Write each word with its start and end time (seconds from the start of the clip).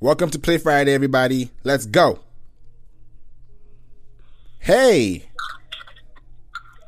Welcome 0.00 0.30
to 0.30 0.38
Play 0.38 0.58
Friday, 0.58 0.92
everybody. 0.92 1.50
Let's 1.64 1.86
go. 1.86 2.20
Hey. 4.58 5.24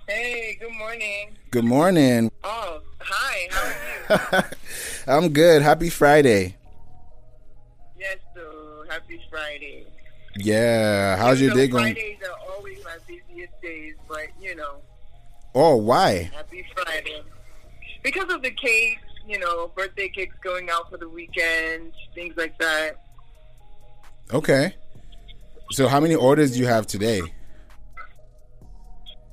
Hey, 0.09 0.59
good 0.61 0.73
morning. 0.73 1.37
Good 1.51 1.65
morning. 1.65 2.31
Oh, 2.45 2.81
hi. 3.01 3.49
How 4.09 4.39
are 4.39 4.51
you? 4.51 4.57
I'm 5.25 5.29
good. 5.33 5.63
Happy 5.63 5.89
Friday. 5.91 6.57
yes, 7.99 8.19
so 8.35 8.85
happy 8.91 9.21
Friday. 9.31 9.87
Yeah. 10.37 11.17
How's 11.17 11.41
your 11.41 11.55
day 11.55 11.69
going? 11.69 11.95
Fridays 11.95 12.19
are 12.23 12.53
always 12.55 12.79
my 12.85 12.97
busiest 13.07 13.53
days, 13.63 13.95
but 14.09 14.27
you 14.41 14.55
know, 14.55 14.77
Oh, 15.55 15.77
why? 15.77 16.31
happy 16.35 16.65
Friday. 16.75 17.23
Because 18.03 18.31
of 18.33 18.43
the 18.43 18.51
cakes, 18.51 19.03
you 19.29 19.39
know, 19.39 19.71
birthday 19.77 20.09
cakes 20.09 20.35
going 20.43 20.71
out 20.71 20.91
for 20.91 20.97
the 20.97 21.09
weekend, 21.09 21.93
things 22.15 22.35
like 22.37 22.59
that. 22.59 23.03
Okay. 24.33 24.75
So, 25.71 25.87
how 25.87 26.01
many 26.01 26.15
orders 26.15 26.53
do 26.53 26.61
you 26.61 26.67
have 26.67 26.87
today? 26.87 27.21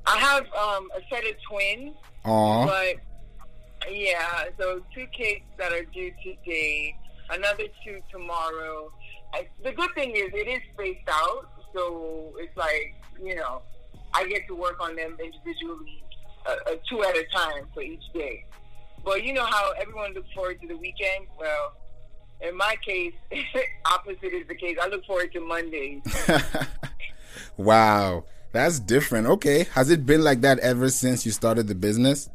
I 0.06 0.18
have 0.20 0.44
um, 0.54 0.90
a 0.96 1.02
set 1.10 1.24
of 1.24 1.36
twins, 1.50 1.96
Aw. 2.26 2.66
but 2.66 2.96
yeah, 3.90 4.46
so 4.60 4.82
two 4.94 5.08
cakes 5.08 5.46
that 5.58 5.72
are 5.72 5.84
due 5.86 6.12
today, 6.24 6.96
another 7.30 7.64
two 7.84 8.02
tomorrow. 8.12 8.92
I, 9.34 9.48
the 9.64 9.72
good 9.72 9.94
thing 9.96 10.12
is 10.12 10.30
it 10.34 10.48
is 10.48 10.60
spaced 10.74 11.10
out, 11.10 11.50
so 11.74 12.34
it's 12.38 12.56
like 12.58 12.94
you 13.22 13.36
know 13.36 13.62
I 14.14 14.28
get 14.28 14.46
to 14.48 14.56
work 14.56 14.80
on 14.82 14.96
them 14.96 15.18
individually, 15.24 16.04
uh, 16.46 16.56
uh, 16.68 16.76
two 16.90 17.04
at 17.04 17.16
a 17.16 17.26
time 17.34 17.68
for 17.74 17.82
each 17.82 18.04
day. 18.14 18.46
But 19.06 19.24
you 19.24 19.34
know 19.34 19.46
how 19.46 19.72
everyone 19.80 20.14
looks 20.14 20.32
forward 20.34 20.60
to 20.62 20.68
the 20.68 20.76
weekend. 20.76 21.28
Well, 21.40 21.74
in 22.42 22.58
my 22.58 22.76
case, 22.84 23.14
opposite 23.86 24.34
is 24.34 24.48
the 24.48 24.56
case. 24.56 24.78
I 24.82 24.88
look 24.88 25.06
forward 25.06 25.32
to 25.34 25.40
Mondays. 25.40 26.02
wow. 27.58 28.26
That's 28.52 28.80
different. 28.80 29.28
Okay. 29.28 29.68
Has 29.74 29.90
it 29.90 30.06
been 30.06 30.24
like 30.24 30.42
that 30.42 30.60
ever 30.60 30.90
since 30.90 31.26
you 31.26 31.32
started 31.32 31.68
the 31.68 31.76
business? 31.76 32.30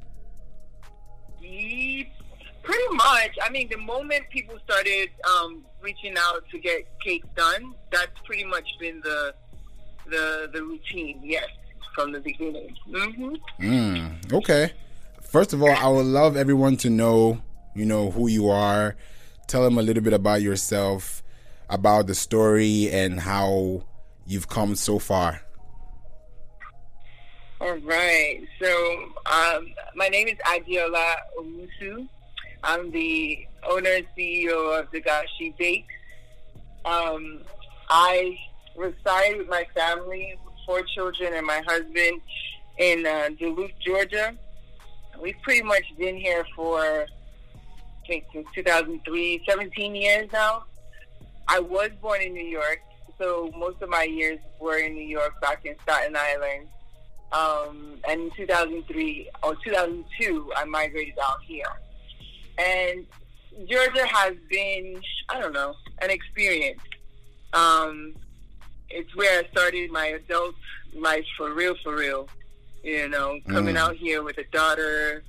Pretty 2.63 2.95
much. 2.95 3.37
I 3.43 3.51
mean, 3.51 3.69
the 3.69 3.79
moment 3.79 4.29
people 4.31 4.57
started 4.65 5.09
um, 5.29 5.65
reaching 5.81 6.15
out 6.17 6.45
to 6.51 6.59
get 6.59 6.87
cakes 7.01 7.27
done, 7.35 7.75
that's 7.91 8.13
pretty 8.25 8.45
much 8.45 8.69
been 8.79 9.01
the 9.03 9.35
the 10.09 10.51
the 10.53 10.63
routine. 10.63 11.21
Yes, 11.25 11.49
from 11.95 12.13
the 12.13 12.21
beginning. 12.21 12.77
Mm-hmm. 12.89 13.35
Mm, 13.67 14.33
okay. 14.35 14.73
First 15.31 15.53
of 15.53 15.63
all, 15.63 15.71
I 15.71 15.87
would 15.87 16.07
love 16.07 16.37
everyone 16.37 16.77
to 16.79 16.91
know, 16.91 17.41
you 17.77 17.85
know, 17.85 18.11
who 18.11 18.27
you 18.27 18.49
are. 18.49 18.97
Tell 19.47 19.63
them 19.63 19.79
a 19.79 19.83
little 19.83 20.03
bit 20.03 20.13
about 20.13 20.43
yourself, 20.43 21.23
about 21.69 22.09
the 22.09 22.17
story, 22.17 22.91
and 22.91 23.21
how 23.21 23.85
you've 24.27 24.49
come 24.49 24.75
so 24.75 24.99
far. 24.99 25.41
All 27.61 27.79
right. 27.79 28.41
So, 28.61 29.13
um, 29.27 29.69
my 29.95 30.09
name 30.09 30.27
is 30.27 30.35
Adiola 30.45 31.15
Omusu. 31.39 32.09
I'm 32.65 32.91
the 32.91 33.47
owner 33.63 33.91
and 33.91 34.07
CEO 34.19 34.81
of 34.81 34.91
Dagashi 34.91 35.57
Bakes. 35.57 35.95
Um, 36.85 37.43
I 37.89 38.37
reside 38.77 39.39
with 39.39 39.49
my 39.49 39.65
family, 39.77 40.35
four 40.67 40.83
children, 40.93 41.35
and 41.35 41.47
my 41.47 41.63
husband 41.69 42.21
in 42.79 43.07
uh, 43.07 43.29
Duluth, 43.39 43.71
Georgia. 43.87 44.37
We've 45.21 45.37
pretty 45.43 45.63
much 45.63 45.85
been 45.99 46.17
here 46.17 46.45
for, 46.55 46.81
I 46.81 47.07
think, 48.07 48.25
since 48.33 48.47
2003, 48.55 49.45
17 49.49 49.95
years 49.95 50.29
now. 50.33 50.65
I 51.49 51.59
was 51.59 51.91
born 52.01 52.23
in 52.23 52.33
New 52.33 52.47
York, 52.47 52.81
so 53.19 53.51
most 53.57 53.83
of 53.83 53.89
my 53.89 54.05
years 54.05 54.39
were 54.61 54.79
in 54.79 54.95
New 54.95 55.07
York, 55.07 55.41
back 55.41 55.65
in 55.65 55.75
Staten 55.83 56.17
Island. 56.17 56.69
Um, 57.33 57.99
and 58.09 58.23
in 58.23 58.31
2003 58.37 59.31
or 59.43 59.57
2002, 59.65 60.53
I 60.57 60.65
migrated 60.65 61.19
out 61.23 61.41
here. 61.43 61.65
And 62.59 63.07
Georgia 63.69 64.07
has 64.07 64.35
been, 64.49 65.01
I 65.29 65.41
don't 65.41 65.53
know, 65.53 65.75
an 66.03 66.11
experience. 66.11 66.81
Um, 67.53 68.15
it's 68.89 69.15
where 69.15 69.41
I 69.41 69.49
started 69.51 69.91
my 69.91 70.07
adult 70.07 70.55
life 70.95 71.25
for 71.37 71.53
real, 71.55 71.75
for 71.83 71.95
real. 71.97 72.29
You 72.83 73.09
know, 73.09 73.39
coming 73.49 73.75
Mm. 73.75 73.79
out 73.79 73.97
here 73.97 74.23
with 74.23 74.39
a 74.39 74.45
daughter 74.45 75.23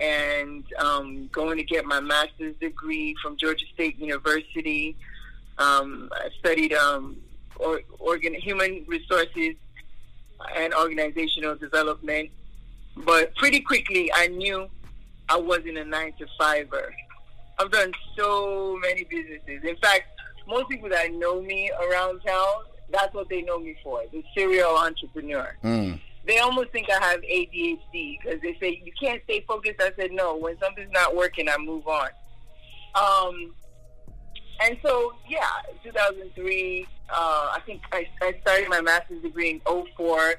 and 0.00 0.64
um, 0.78 1.28
going 1.32 1.58
to 1.58 1.64
get 1.64 1.84
my 1.84 2.00
master's 2.00 2.56
degree 2.56 3.14
from 3.22 3.36
Georgia 3.36 3.66
State 3.74 3.98
University. 3.98 4.96
Um, 5.58 6.10
I 6.12 6.30
studied 6.40 6.72
um, 6.72 7.16
or, 7.56 7.80
organ, 7.98 8.34
human 8.34 8.84
resources 8.88 9.54
and 10.56 10.74
organizational 10.74 11.54
development. 11.56 12.30
But 12.96 13.34
pretty 13.36 13.60
quickly, 13.60 14.10
I 14.14 14.28
knew 14.28 14.68
I 15.28 15.36
wasn't 15.38 15.78
a 15.78 15.84
nine 15.84 16.12
to 16.18 16.26
fiver. 16.38 16.92
I've 17.58 17.70
done 17.70 17.92
so 18.16 18.78
many 18.80 19.04
businesses. 19.04 19.62
In 19.62 19.76
fact, 19.76 20.04
most 20.48 20.68
people 20.68 20.88
that 20.88 21.12
know 21.12 21.40
me 21.40 21.70
around 21.88 22.20
town, 22.26 22.54
that's 22.90 23.14
what 23.14 23.28
they 23.28 23.42
know 23.42 23.58
me 23.60 23.76
for 23.82 24.02
the 24.12 24.24
serial 24.36 24.76
entrepreneur. 24.76 25.56
Mm, 25.62 26.00
They 26.26 26.38
almost 26.38 26.70
think 26.70 26.88
I 26.90 27.04
have 27.04 27.20
ADHD 27.20 28.18
because 28.22 28.40
they 28.40 28.56
say, 28.60 28.82
You 28.84 28.92
can't 29.00 29.22
stay 29.24 29.44
focused. 29.46 29.80
I 29.80 29.92
said, 29.98 30.12
No, 30.12 30.36
when 30.36 30.58
something's 30.58 30.92
not 30.92 31.14
working, 31.14 31.48
I 31.48 31.58
move 31.58 31.86
on. 31.86 32.08
Um, 32.94 33.54
and 34.62 34.78
so, 34.84 35.12
yeah, 35.28 35.48
2003, 35.82 36.86
uh, 37.10 37.12
I 37.12 37.58
think 37.66 37.82
I, 37.92 38.06
I 38.22 38.34
started 38.42 38.68
my 38.68 38.80
master's 38.80 39.22
degree 39.22 39.50
in 39.50 39.60
04, 39.96 40.34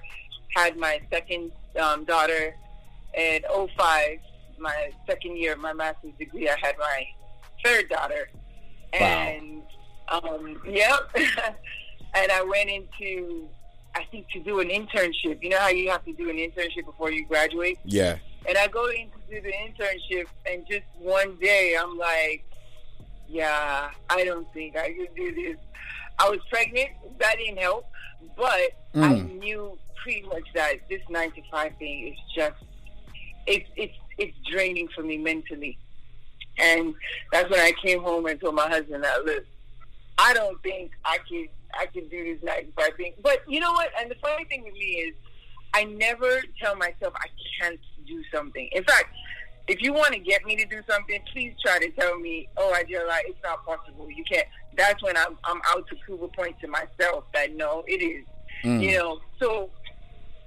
had 0.56 0.78
my 0.78 1.02
second 1.12 1.52
um, 1.80 2.06
daughter 2.06 2.56
in 3.18 3.42
05, 3.78 4.20
my 4.58 4.90
second 5.08 5.38
year 5.38 5.54
of 5.54 5.60
my 5.60 5.74
master's 5.74 6.14
degree, 6.18 6.50
I 6.50 6.56
had 6.62 6.78
my 6.78 7.06
third 7.64 7.90
daughter. 7.90 8.30
And, 8.94 9.64
um, 10.08 10.62
yep. 10.66 11.12
and 11.16 12.32
I 12.32 12.42
went 12.44 12.70
into, 12.70 13.50
I 13.96 14.04
think, 14.12 14.30
to 14.32 14.40
do 14.42 14.60
an 14.60 14.70
internship. 14.70 15.42
You 15.42 15.50
know 15.50 15.60
how 15.60 15.70
you 15.70 15.90
have 15.90 16.04
to 16.06 16.14
do 16.14 16.30
an 16.30 16.36
internship 16.38 16.86
before 16.86 17.12
you 17.12 17.26
graduate? 17.26 17.80
yeah. 17.86 18.18
And 18.48 18.56
I 18.60 18.68
go 18.68 18.86
in 18.88 19.08
to 19.10 19.42
do 19.42 19.42
the 19.42 19.52
internship, 19.54 20.26
and 20.46 20.64
just 20.70 20.84
one 21.00 21.36
day, 21.42 21.76
I'm 21.80 21.98
like, 21.98 22.44
yeah, 23.28 23.90
I 24.08 24.24
don't 24.24 24.48
think 24.54 24.78
I 24.78 24.90
can 24.90 25.08
do 25.16 25.34
this. 25.34 25.58
I 26.20 26.30
was 26.30 26.40
pregnant. 26.52 26.90
That 27.20 27.38
didn't 27.38 27.58
help. 27.58 27.86
But 28.38 28.72
I 28.96 29.14
Mm. 29.14 29.40
knew 29.40 29.80
pretty 30.04 30.22
much 30.28 30.44
that 30.54 30.74
this 30.90 31.02
nine 31.10 31.32
to 31.32 31.42
five 31.50 31.74
thing 31.80 32.10
is 32.10 32.20
just, 32.36 32.56
it's, 33.48 33.68
it's, 33.76 33.94
it's 34.20 34.38
draining 34.52 34.90
for 34.96 35.02
me 35.02 35.18
mentally. 35.18 35.78
And 36.60 36.94
that's 37.32 37.50
when 37.50 37.60
I 37.60 37.74
came 37.84 38.02
home 38.04 38.28
and 38.28 38.40
told 38.40 38.56
my 38.56 38.70
husband 38.70 39.04
that, 39.04 39.26
look, 39.26 39.44
I 40.20 40.34
don't 40.36 40.62
think 40.62 40.92
I 41.04 41.18
could, 41.28 41.50
I 41.78 41.86
could 41.88 42.10
do 42.10 42.24
this 42.24 42.44
nine 42.44 42.68
to 42.68 42.72
five 42.74 42.96
thing. 42.98 43.14
But 43.22 43.42
you 43.48 43.60
know 43.60 43.74
what? 43.74 43.90
And 44.00 44.10
the 44.10 44.16
funny 44.22 44.46
thing 44.46 44.64
with 44.64 44.74
me 44.74 45.04
is, 45.08 45.16
I 45.74 45.84
never 45.84 46.42
tell 46.62 46.76
myself 46.76 47.14
I 47.16 47.28
can't 47.60 47.80
do 48.08 48.24
something. 48.34 48.70
In 48.72 48.84
fact, 48.84 49.10
if 49.68 49.82
you 49.82 49.94
want 49.94 50.14
to 50.14 50.20
get 50.20 50.46
me 50.46 50.56
to 50.58 50.66
do 50.66 50.82
something, 50.88 51.20
please 51.34 51.54
try 51.64 51.80
to 51.80 51.90
tell 51.92 52.20
me, 52.20 52.48
oh, 52.58 52.72
I 52.72 52.84
just 52.84 53.06
like 53.08 53.26
it's 53.28 53.40
not 53.44 53.66
possible. 53.66 54.10
You 54.10 54.24
can't. 54.24 54.48
That's 54.78 55.02
when 55.02 55.18
I'm 55.18 55.38
I'm 55.44 55.62
out 55.68 55.88
to 55.88 55.96
prove 56.06 56.22
a 56.22 56.28
point 56.28 56.60
to 56.62 56.68
myself 56.68 57.26
that 57.34 57.56
no, 57.56 57.84
it 57.88 58.02
is. 58.02 58.26
Mm. 58.64 58.82
You 58.82 58.98
know. 58.98 59.20
So 59.40 59.70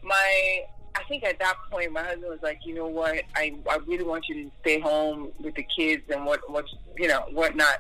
my 0.03 0.63
I 0.95 1.03
think 1.09 1.25
at 1.25 1.39
that 1.39 1.57
point 1.71 1.93
my 1.93 2.03
husband 2.03 2.29
was 2.29 2.41
like, 2.43 2.61
you 2.65 2.75
know 2.75 2.87
what, 2.87 3.23
I 3.35 3.55
I 3.69 3.77
really 3.87 4.05
want 4.05 4.29
you 4.29 4.45
to 4.45 4.51
stay 4.61 4.81
home 4.81 5.33
with 5.41 5.55
the 5.55 5.67
kids 5.77 6.03
and 6.11 6.25
what 6.25 6.49
what 6.51 6.65
you 6.97 7.09
know 7.09 7.27
whatnot. 7.33 7.79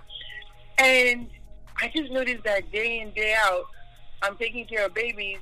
And 0.78 1.28
I 1.80 1.90
just 1.94 2.10
noticed 2.10 2.44
that 2.44 2.70
day 2.72 3.00
in 3.00 3.10
day 3.12 3.34
out, 3.38 3.66
I'm 4.22 4.36
taking 4.36 4.66
care 4.66 4.86
of 4.86 4.94
babies, 4.94 5.38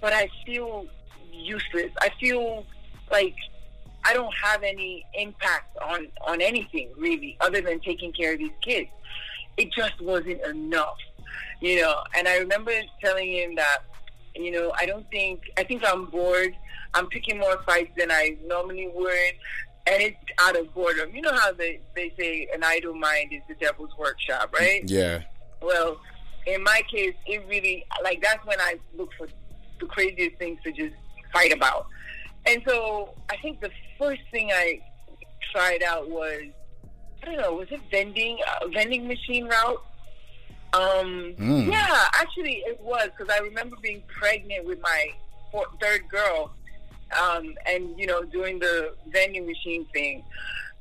but 0.00 0.12
I 0.12 0.28
feel 0.44 0.86
useless. 1.32 1.90
I 2.00 2.10
feel 2.20 2.66
like 3.10 3.34
I 4.04 4.12
don't 4.12 4.34
have 4.42 4.62
any 4.62 5.04
impact 5.14 5.76
on 5.78 6.08
on 6.26 6.40
anything 6.40 6.90
really, 6.98 7.36
other 7.40 7.60
than 7.60 7.80
taking 7.80 8.12
care 8.12 8.32
of 8.34 8.38
these 8.38 8.52
kids. 8.60 8.90
It 9.56 9.72
just 9.72 10.00
wasn't 10.00 10.44
enough, 10.44 10.96
you 11.60 11.80
know. 11.80 12.02
And 12.16 12.26
I 12.26 12.38
remember 12.38 12.72
telling 13.02 13.30
him 13.30 13.54
that, 13.56 13.78
you 14.34 14.50
know, 14.50 14.72
I 14.76 14.86
don't 14.86 15.08
think 15.10 15.42
I 15.56 15.64
think 15.64 15.84
I'm 15.86 16.06
bored. 16.06 16.54
I'm 16.94 17.06
picking 17.06 17.38
more 17.38 17.62
fights 17.64 17.92
than 17.96 18.10
I 18.10 18.36
normally 18.44 18.90
would, 18.94 19.32
and 19.86 20.02
it's 20.02 20.16
out 20.38 20.58
of 20.58 20.74
boredom. 20.74 21.14
You 21.14 21.22
know 21.22 21.32
how 21.32 21.52
they 21.52 21.80
they 21.94 22.12
say 22.18 22.48
an 22.52 22.62
idle 22.64 22.94
mind 22.94 23.32
is 23.32 23.42
the 23.48 23.54
devil's 23.54 23.96
workshop, 23.96 24.52
right? 24.58 24.82
Yeah. 24.86 25.22
Well, 25.62 26.00
in 26.46 26.62
my 26.62 26.82
case, 26.90 27.14
it 27.26 27.44
really 27.48 27.84
like 28.02 28.22
that's 28.22 28.44
when 28.46 28.60
I 28.60 28.76
look 28.96 29.10
for 29.16 29.28
the 29.80 29.86
craziest 29.86 30.36
things 30.36 30.58
to 30.64 30.72
just 30.72 30.94
fight 31.32 31.52
about. 31.52 31.86
And 32.46 32.62
so 32.66 33.14
I 33.30 33.36
think 33.36 33.60
the 33.60 33.70
first 33.98 34.22
thing 34.30 34.50
I 34.52 34.80
tried 35.52 35.82
out 35.82 36.08
was 36.08 36.42
I 37.22 37.26
don't 37.26 37.36
know, 37.36 37.54
was 37.54 37.68
it 37.70 37.80
vending 37.90 38.38
uh, 38.46 38.66
vending 38.68 39.06
machine 39.06 39.46
route? 39.46 39.82
Um, 40.74 41.34
mm. 41.38 41.70
Yeah, 41.70 42.04
actually, 42.14 42.62
it 42.66 42.80
was 42.80 43.10
because 43.16 43.32
I 43.32 43.40
remember 43.42 43.76
being 43.82 44.02
pregnant 44.08 44.66
with 44.66 44.80
my 44.80 45.10
fourth, 45.50 45.68
third 45.80 46.08
girl, 46.08 46.52
um, 47.20 47.54
and 47.66 47.98
you 47.98 48.06
know, 48.06 48.24
doing 48.24 48.58
the 48.58 48.94
vending 49.12 49.46
machine 49.46 49.86
thing. 49.92 50.24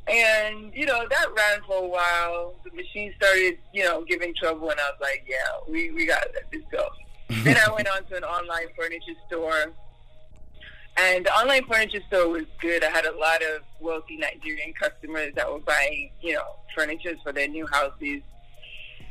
And 0.07 0.74
you 0.74 0.86
know 0.86 1.06
that 1.09 1.27
ran 1.36 1.62
for 1.68 1.83
a 1.83 1.88
while. 1.88 2.56
The 2.63 2.71
machine 2.75 3.13
started, 3.18 3.57
you 3.74 3.83
know, 3.83 4.03
giving 4.03 4.33
trouble, 4.36 4.69
and 4.69 4.80
I 4.80 4.89
was 4.89 5.00
like, 5.00 5.25
"Yeah, 5.27 5.71
we 5.71 5.92
we 5.92 6.06
got 6.06 6.24
to 6.24 6.30
let 6.33 6.51
this 6.51 6.63
go." 6.71 6.88
then 7.44 7.57
I 7.57 7.71
went 7.71 7.88
on 7.88 8.03
to 8.06 8.18
an 8.18 8.24
online 8.24 8.68
furniture 8.75 9.13
store, 9.27 9.71
and 10.98 11.25
the 11.25 11.31
online 11.31 11.65
furniture 11.65 12.01
store 12.07 12.30
was 12.30 12.44
good. 12.59 12.83
I 12.83 12.89
had 12.89 13.06
a 13.06 13.15
lot 13.18 13.42
of 13.42 13.62
wealthy 13.80 14.18
Nigerian 14.18 14.74
customers 14.74 15.33
that 15.36 15.50
were 15.50 15.59
buying, 15.59 16.12
you 16.21 16.33
know, 16.33 16.56
furniture 16.75 17.15
for 17.24 17.31
their 17.31 17.48
new 17.48 17.65
houses. 17.68 18.21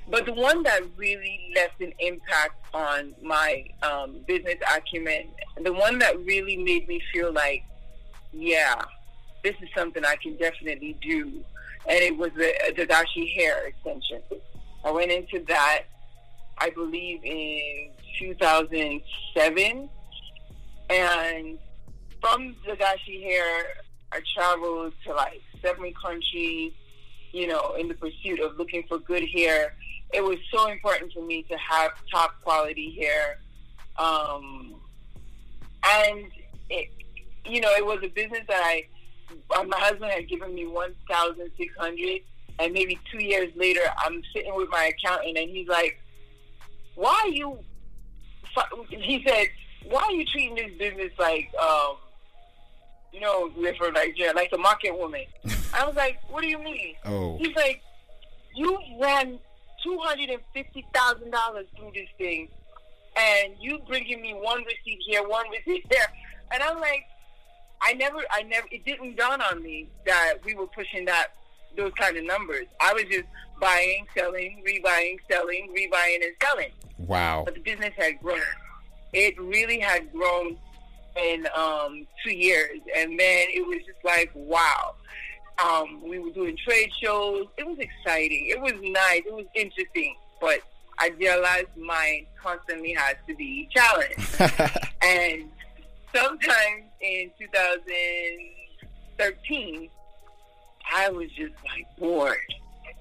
But 0.09 0.27
the 0.27 0.33
one 0.33 0.63
that 0.65 0.83
really 0.97 1.53
left 1.55 1.81
an 1.81 1.93
impact 2.01 2.57
on 2.75 3.15
my 3.23 3.65
um, 3.83 4.17
business 4.27 4.57
acumen, 4.77 5.29
the 5.63 5.73
one 5.73 5.99
that 6.01 6.19
really 6.25 6.57
made 6.57 6.89
me 6.89 7.01
feel 7.13 7.33
like, 7.33 7.63
yeah, 8.33 8.83
this 9.43 9.55
is 9.63 9.69
something 9.77 10.05
I 10.05 10.17
can 10.17 10.37
definitely 10.37 10.97
do. 11.01 11.43
And 11.89 11.99
it 11.99 12.17
was 12.17 12.31
the, 12.37 12.53
Dagashi 12.77 13.35
hair 13.35 13.67
extension. 13.67 14.21
I 14.85 14.91
went 14.91 15.11
into 15.11 15.45
that, 15.49 15.85
I 16.59 16.71
believe, 16.71 17.21
in 17.25 17.91
2007. 18.19 19.89
And 20.91 21.59
from 22.21 22.57
Dagashi 22.67 23.23
hair, 23.23 23.67
I 24.13 24.21
traveled 24.35 24.93
to 25.07 25.15
like 25.15 25.41
seven 25.63 25.93
countries, 26.03 26.73
you 27.33 27.47
know, 27.47 27.75
in 27.79 27.89
the 27.89 27.95
pursuit 27.95 28.41
of 28.41 28.57
looking 28.59 28.85
for 28.89 28.99
good 28.99 29.25
hair. 29.35 29.75
It 30.13 30.23
was 30.23 30.39
so 30.53 30.67
important 30.67 31.13
for 31.13 31.25
me 31.25 31.45
to 31.45 31.57
have 31.57 31.93
top 32.11 32.43
quality 32.43 32.99
hair. 33.01 33.41
Um, 33.97 34.75
and, 35.89 36.27
it, 36.69 36.89
you 37.45 37.61
know, 37.61 37.71
it 37.71 37.85
was 37.85 38.01
a 38.03 38.09
business 38.09 38.43
that 38.49 38.63
I 38.65 38.87
my 39.51 39.79
husband 39.79 40.11
had 40.11 40.29
given 40.29 40.55
me 40.55 40.67
one 40.67 40.95
thousand 41.09 41.51
six 41.59 41.75
hundred, 41.77 42.21
and 42.59 42.73
maybe 42.73 42.99
two 43.11 43.23
years 43.23 43.51
later, 43.57 43.83
I'm 43.99 44.23
sitting 44.35 44.55
with 44.55 44.69
my 44.71 44.93
accountant, 44.97 45.37
and 45.37 45.51
he's 45.51 45.69
like, 45.69 46.01
"Why 46.95 47.21
are 47.25 47.29
you?" 47.29 47.59
He 48.89 49.25
said, 49.27 49.47
"Why 49.89 50.03
are 50.03 50.13
you 50.13 50.25
treating 50.27 50.57
this 50.57 50.73
business 50.79 51.13
like, 51.19 51.51
um, 51.61 51.97
you 53.13 53.21
know, 53.21 53.51
we're 53.57 53.75
from 53.77 53.95
Nigeria, 53.95 54.33
like 54.35 54.51
a 54.53 54.59
market 54.59 54.97
woman?" 54.97 55.25
I 55.75 55.85
was 55.87 55.95
like, 55.97 56.19
"What 56.31 56.43
do 56.43 56.49
you 56.49 56.59
mean?" 56.59 56.95
Oh. 57.05 57.37
He's 57.39 57.55
like, 57.57 57.83
"You 58.55 58.79
ran 59.01 59.39
two 59.83 59.99
hundred 60.03 60.31
and 60.31 60.41
fifty 60.53 60.87
thousand 60.95 61.31
dollars 61.31 61.67
through 61.77 61.93
this 61.95 62.09
thing, 62.19 62.49
and 63.17 63.55
you 63.61 63.79
bringing 63.87 64.21
me 64.21 64.35
one 64.35 64.63
receipt 64.65 65.01
here, 65.07 65.27
one 65.27 65.47
receipt 65.51 65.87
there," 65.91 66.13
and 66.53 66.63
I'm 66.63 66.81
like 66.81 67.05
I 67.83 67.95
never, 67.95 68.19
I 68.31 68.43
never, 68.43 68.67
it 68.71 68.85
didn't 68.85 69.17
dawn 69.17 69.41
on 69.41 69.63
me 69.63 69.89
that 70.07 70.35
we 70.45 70.55
were 70.55 70.67
pushing 70.67 71.05
that, 71.07 71.29
those 71.77 71.93
kind 71.99 72.17
of 72.17 72.25
numbers. 72.25 72.67
I 72.81 72.93
was 72.93 73.05
just 73.05 73.25
buying, 73.61 74.07
selling, 74.17 74.63
rebuying, 74.67 75.19
selling, 75.31 75.73
rebuying, 75.77 76.25
and 76.25 76.35
selling. 76.43 76.73
Wow. 76.99 77.43
But 77.45 77.55
the 77.55 77.61
business 77.61 77.93
had 77.97 78.21
grown. 78.21 78.41
It 79.13 79.41
really 79.41 79.79
had 79.81 80.13
grown 80.13 80.57
in 81.17 81.47
um, 81.57 82.07
two 82.25 82.35
years. 82.35 82.81
And 82.97 83.19
then 83.19 83.47
it 83.49 83.67
was 83.67 83.79
just 83.87 84.05
like, 84.05 84.31
wow. 84.35 84.95
Um, 85.63 86.03
we 86.09 86.19
were 86.19 86.31
doing 86.31 86.57
trade 86.57 86.91
shows. 87.03 87.47
It 87.59 87.67
was 87.67 87.79
exciting. 87.79 88.47
It 88.47 88.61
was 88.61 88.75
nice. 88.81 89.23
It 89.27 89.35
was 89.35 89.47
interesting. 89.55 90.17
But 90.41 90.61
I 90.99 91.09
realized 91.19 91.69
mine 91.77 92.27
constantly 92.43 92.95
has 92.95 93.17
to 93.27 93.35
be 93.35 93.69
challenged. 93.71 94.41
and 95.03 95.51
sometimes 96.15 96.85
in 97.01 97.31
2013, 97.39 99.89
I 100.93 101.09
was 101.11 101.31
just 101.31 101.55
like 101.65 101.87
bored. 101.99 102.37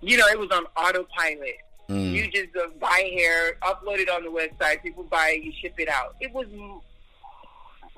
You 0.01 0.17
know, 0.17 0.27
it 0.27 0.39
was 0.39 0.51
on 0.51 0.65
autopilot. 0.77 1.57
Mm. 1.89 2.11
You 2.11 2.29
just 2.29 2.55
uh, 2.55 2.67
buy 2.79 3.09
hair, 3.15 3.55
upload 3.63 3.97
it 3.97 4.09
on 4.09 4.23
the 4.23 4.29
website, 4.29 4.83
people 4.83 5.03
buy 5.03 5.31
it, 5.31 5.41
you 5.43 5.51
ship 5.59 5.73
it 5.79 5.89
out. 5.89 6.15
It 6.21 6.31
was, 6.31 6.45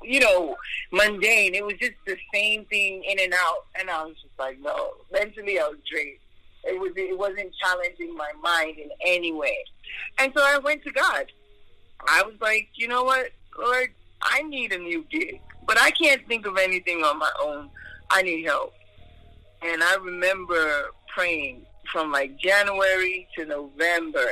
you 0.02 0.22
know, 0.22 0.56
mundane. 0.92 1.56
It 1.56 1.66
was 1.66 1.75
just 1.80 1.96
the 2.07 2.16
same 2.34 2.64
thing 2.66 3.04
in 3.04 3.19
and 3.19 3.34
out, 3.34 3.66
and 3.78 3.90
I 3.90 4.06
was 4.06 4.16
just 4.16 4.40
like, 4.40 4.57
no. 4.62 4.94
Mentally, 5.12 5.60
I 5.60 5.68
was 5.68 5.80
drained. 5.92 6.19
It 6.64 6.80
was. 6.80 6.94
It 6.96 7.18
wasn't 7.18 7.52
challenging 7.62 8.16
my 8.16 8.31
mind 8.42 8.78
in 8.78 8.90
any 9.06 9.34
way, 9.34 9.57
and 10.19 10.31
so 10.36 10.44
I 10.44 10.60
went 10.60 10.84
to 10.84 10.92
God. 10.92 11.25
I 12.07 12.24
was 12.24 12.36
like, 12.40 12.69
you 12.75 12.88
know 12.88 13.04
what, 13.04 13.31
Lord, 13.57 13.90
I 14.23 14.44
need 14.44 14.71
a 14.73 14.77
new 14.77 15.06
gig, 15.09 15.41
but 15.65 15.77
I 15.79 15.91
can't 15.91 16.25
think 16.27 16.45
of 16.45 16.57
anything 16.57 17.03
on 17.03 17.19
my 17.19 17.31
own. 17.41 17.69
I 18.09 18.21
need 18.21 18.45
help. 18.45 18.73
And 19.62 19.83
I 19.83 19.95
remember 19.95 20.91
praying 21.13 21.65
from 21.91 22.12
like 22.12 22.38
January 22.38 23.27
to 23.38 23.45
November. 23.45 24.27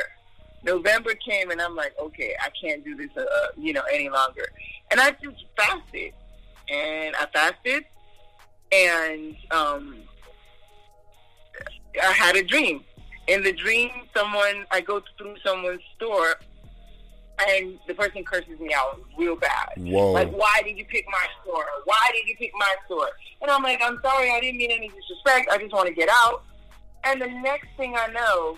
November 0.64 1.14
came 1.16 1.52
and 1.52 1.62
I'm 1.62 1.76
like, 1.76 1.94
okay, 2.00 2.36
I 2.42 2.50
can't 2.62 2.84
do 2.84 2.96
this, 2.96 3.10
uh, 3.16 3.24
you 3.58 3.74
know, 3.74 3.84
any 3.92 4.10
longer. 4.10 4.46
And 4.92 5.00
I 5.00 5.12
just 5.12 5.46
fasted, 5.56 6.14
and 6.70 7.16
I 7.16 7.26
fasted, 7.32 7.86
and 8.72 9.36
um, 9.52 9.96
I 12.02 12.12
had 12.12 12.36
a 12.36 12.44
dream. 12.44 12.84
In 13.28 13.44
the 13.44 13.54
dream, 13.54 13.92
someone 14.16 14.66
I 14.72 14.82
go 14.82 15.02
through 15.18 15.36
someone's 15.46 15.82
store 15.96 16.36
and 17.48 17.80
the 17.88 17.94
person 17.94 18.24
curses 18.24 18.60
me 18.60 18.74
out 18.74 19.00
real 19.18 19.36
bad. 19.36 19.70
Whoa. 19.78 20.12
Like, 20.12 20.32
why 20.32 20.62
did 20.64 20.78
you 20.78 20.86
pick 20.86 21.06
my 21.10 21.26
store? 21.44 21.66
Why 21.86 22.10
did 22.14 22.28
you 22.28 22.36
pick 22.36 22.52
my 22.58 22.76
store? 22.86 23.10
And 23.42 23.50
I'm 23.50 23.64
like, 23.64 23.80
I'm 23.84 24.00
sorry, 24.02 24.32
I 24.32 24.40
didn't 24.40 24.58
mean 24.58 24.72
any 24.72 24.90
disrespect. 24.90 25.50
I 25.52 25.58
just 25.58 25.74
want 25.74 25.88
to 25.88 25.94
get 25.94 26.10
out. 26.10 26.44
And 27.04 27.22
the 27.22 27.28
next 27.28 27.68
thing 27.78 27.96
I 27.96 28.08
know, 28.08 28.58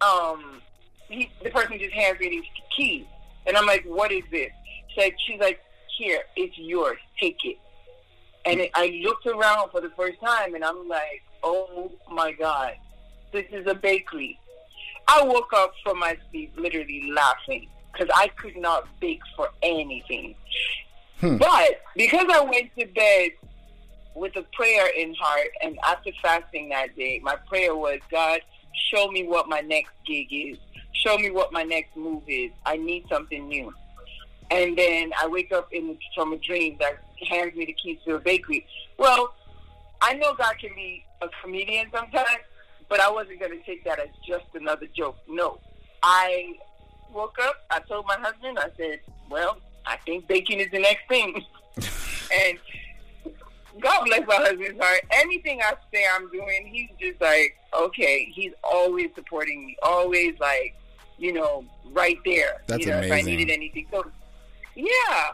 um, 0.00 0.62
he, 1.08 1.30
the 1.42 1.50
person 1.50 1.78
just 1.78 1.92
hands 1.92 2.18
me 2.18 2.28
these 2.30 2.44
keys, 2.76 3.06
and 3.46 3.56
I'm 3.56 3.66
like, 3.66 3.84
what 3.84 4.10
is 4.10 4.24
this? 4.30 4.50
She's 4.88 4.98
like, 4.98 5.16
she's 5.26 5.40
like, 5.40 5.60
here, 5.96 6.22
it's 6.36 6.58
yours. 6.58 6.98
Take 7.20 7.38
it. 7.44 7.56
And 8.44 8.60
it, 8.60 8.70
I 8.74 9.00
looked 9.04 9.26
around 9.26 9.70
for 9.70 9.80
the 9.80 9.90
first 9.96 10.20
time, 10.20 10.54
and 10.54 10.64
I'm 10.64 10.88
like, 10.88 11.22
oh 11.42 11.92
my 12.10 12.32
god, 12.32 12.72
this 13.32 13.44
is 13.52 13.66
a 13.66 13.74
bakery 13.74 14.38
I 15.08 15.22
woke 15.24 15.52
up 15.54 15.72
from 15.82 15.98
my 15.98 16.16
sleep 16.30 16.52
literally 16.56 17.10
laughing 17.12 17.68
because 17.92 18.08
I 18.14 18.28
could 18.28 18.56
not 18.56 18.86
bake 19.00 19.20
for 19.36 19.48
anything. 19.62 20.34
Hmm. 21.20 21.36
But 21.36 21.82
because 21.96 22.26
I 22.32 22.40
went 22.40 22.70
to 22.78 22.86
bed 22.86 23.30
with 24.14 24.36
a 24.36 24.42
prayer 24.52 24.88
in 24.96 25.14
heart, 25.14 25.48
and 25.62 25.78
after 25.84 26.10
fasting 26.22 26.68
that 26.70 26.96
day, 26.96 27.20
my 27.22 27.36
prayer 27.48 27.74
was, 27.76 28.00
God, 28.10 28.40
show 28.90 29.08
me 29.10 29.24
what 29.24 29.48
my 29.48 29.60
next 29.60 29.92
gig 30.06 30.28
is. 30.30 30.58
Show 30.92 31.18
me 31.18 31.30
what 31.30 31.52
my 31.52 31.64
next 31.64 31.96
move 31.96 32.22
is. 32.28 32.50
I 32.64 32.76
need 32.76 33.06
something 33.08 33.48
new. 33.48 33.72
And 34.50 34.76
then 34.76 35.12
I 35.18 35.26
wake 35.26 35.52
up 35.52 35.72
in 35.72 35.98
from 36.14 36.32
a 36.32 36.38
dream 36.38 36.76
that 36.78 37.02
hands 37.28 37.54
me 37.56 37.66
the 37.66 37.72
keys 37.72 37.98
to 38.06 38.16
a 38.16 38.18
bakery. 38.20 38.66
Well, 38.98 39.34
I 40.00 40.14
know 40.14 40.34
God 40.34 40.54
can 40.60 40.74
be 40.74 41.04
a 41.22 41.28
comedian 41.42 41.86
sometimes, 41.92 42.44
but 42.88 43.00
I 43.00 43.10
wasn't 43.10 43.40
going 43.40 43.52
to 43.52 43.64
take 43.64 43.84
that 43.84 43.98
as 43.98 44.08
just 44.26 44.44
another 44.54 44.86
joke. 44.94 45.16
No. 45.28 45.58
I 46.02 46.54
woke 47.12 47.38
up, 47.42 47.56
I 47.70 47.80
told 47.80 48.06
my 48.06 48.16
husband, 48.16 48.58
I 48.58 48.68
said, 48.76 49.00
well, 49.30 49.58
I 49.86 49.96
think 50.04 50.26
baking 50.26 50.60
is 50.60 50.70
the 50.70 50.80
next 50.80 51.08
thing. 51.08 51.44
and 52.32 52.58
God 53.80 54.04
bless 54.04 54.26
my 54.26 54.36
husband's 54.36 54.80
heart. 54.80 55.00
Anything 55.10 55.60
I 55.62 55.74
say 55.92 56.04
I'm 56.12 56.30
doing, 56.30 56.66
he's 56.72 56.90
just 57.00 57.20
like, 57.20 57.56
okay. 57.78 58.30
He's 58.32 58.52
always 58.62 59.10
supporting 59.14 59.66
me, 59.66 59.76
always 59.82 60.38
like, 60.38 60.76
you 61.18 61.32
know, 61.32 61.64
right 61.92 62.18
there. 62.24 62.62
That's 62.66 62.84
you 62.84 62.92
know, 62.92 62.98
amazing. 62.98 63.18
If 63.18 63.24
I 63.24 63.30
needed 63.30 63.50
anything. 63.50 63.86
So, 63.90 64.04
yeah. 64.74 65.30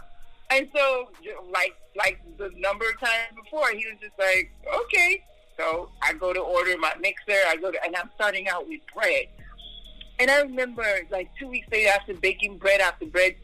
And 0.50 0.69
so, 0.75 1.11
like, 1.50 1.75
like 1.97 2.21
the 2.38 2.50
number 2.57 2.85
of 2.88 2.99
times 2.99 3.35
before, 3.42 3.71
he 3.71 3.87
was 3.87 3.97
just 4.00 4.19
like, 4.19 4.50
okay, 4.85 5.23
so 5.60 5.90
I 6.02 6.14
go 6.14 6.32
to 6.32 6.40
order 6.40 6.76
my 6.78 6.92
mixer. 7.00 7.38
I 7.46 7.56
go 7.56 7.70
to, 7.70 7.84
and 7.84 7.94
I'm 7.94 8.10
starting 8.14 8.48
out 8.48 8.66
with 8.66 8.80
bread. 8.94 9.26
And 10.18 10.30
I 10.30 10.40
remember 10.40 10.84
like 11.10 11.30
two 11.38 11.48
weeks 11.48 11.68
later 11.70 11.90
after 11.90 12.14
baking 12.14 12.58
bread 12.58 12.80
after 12.80 13.06
bread, 13.06 13.34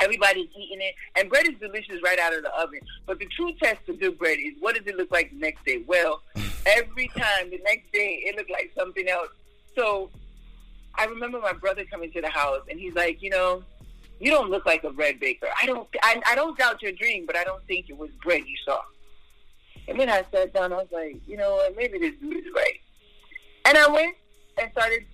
everybody's 0.00 0.48
eating 0.56 0.80
it. 0.80 0.94
And 1.16 1.28
bread 1.28 1.46
is 1.46 1.54
delicious 1.60 2.00
right 2.04 2.18
out 2.18 2.34
of 2.34 2.42
the 2.42 2.54
oven. 2.54 2.80
But 3.06 3.18
the 3.18 3.26
true 3.26 3.52
test 3.62 3.78
for 3.86 3.92
good 3.92 4.18
bread 4.18 4.38
is 4.38 4.54
what 4.60 4.76
does 4.76 4.86
it 4.86 4.96
look 4.96 5.10
like 5.10 5.30
the 5.30 5.38
next 5.38 5.64
day? 5.64 5.82
Well, 5.86 6.22
every 6.66 7.08
time 7.08 7.50
the 7.50 7.60
next 7.64 7.92
day 7.92 8.22
it 8.24 8.36
looked 8.36 8.50
like 8.50 8.72
something 8.76 9.08
else. 9.08 9.30
So 9.76 10.10
I 10.96 11.04
remember 11.04 11.40
my 11.40 11.52
brother 11.52 11.84
coming 11.84 12.10
to 12.12 12.20
the 12.20 12.28
house 12.28 12.62
and 12.68 12.78
he's 12.78 12.94
like, 12.94 13.22
you 13.22 13.30
know, 13.30 13.62
you 14.18 14.30
don't 14.30 14.50
look 14.50 14.66
like 14.66 14.84
a 14.84 14.90
bread 14.90 15.18
baker. 15.18 15.48
I 15.60 15.66
don't 15.66 15.88
I, 16.02 16.20
I 16.26 16.34
don't 16.34 16.56
doubt 16.58 16.82
your 16.82 16.92
dream, 16.92 17.26
but 17.26 17.36
I 17.36 17.44
don't 17.44 17.64
think 17.66 17.88
it 17.88 17.96
was 17.96 18.10
bread 18.22 18.42
you 18.46 18.56
saw. 18.64 18.80
And 19.90 19.98
then 20.00 20.08
I 20.08 20.24
sat 20.32 20.54
down. 20.54 20.72
I 20.72 20.76
was 20.76 20.86
like, 20.92 21.16
you 21.26 21.36
know 21.36 21.56
what? 21.56 21.76
Maybe 21.76 21.98
this 21.98 22.14
dude 22.20 22.36
is 22.38 22.44
right. 22.54 22.78
And 23.66 23.76
I 23.76 23.88
went 23.88 24.16
and 24.58 24.70
started 24.72 25.04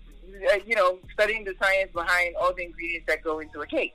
uh, 0.53 0.59
you 0.67 0.75
know, 0.75 0.99
studying 1.13 1.45
the 1.45 1.55
science 1.61 1.91
behind 1.93 2.37
all 2.37 2.53
the 2.55 2.63
ingredients 2.63 3.07
that 3.09 3.23
go 3.23 3.39
into 3.39 3.61
a 3.61 3.67
cake. 3.67 3.95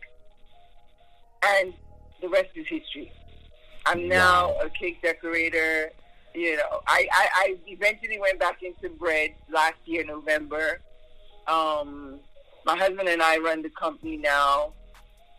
And 1.43 1.73
the 2.21 2.29
rest 2.29 2.49
is 2.55 2.65
history. 2.67 3.11
I'm 3.85 4.07
now 4.07 4.49
Wow. 4.53 4.61
a 4.65 4.69
cake 4.69 5.01
decorator. 5.01 5.91
You 6.33 6.57
know, 6.57 6.81
I, 6.87 7.07
I, 7.11 7.27
I 7.35 7.55
eventually 7.67 8.19
went 8.19 8.39
back 8.39 8.63
into 8.63 8.89
bread 8.95 9.31
last 9.51 9.75
year, 9.85 10.03
November. 10.05 10.79
Um, 11.47 12.19
my 12.65 12.77
husband 12.77 13.09
and 13.09 13.21
I 13.21 13.37
run 13.37 13.61
the 13.61 13.69
company 13.71 14.17
now. 14.17 14.73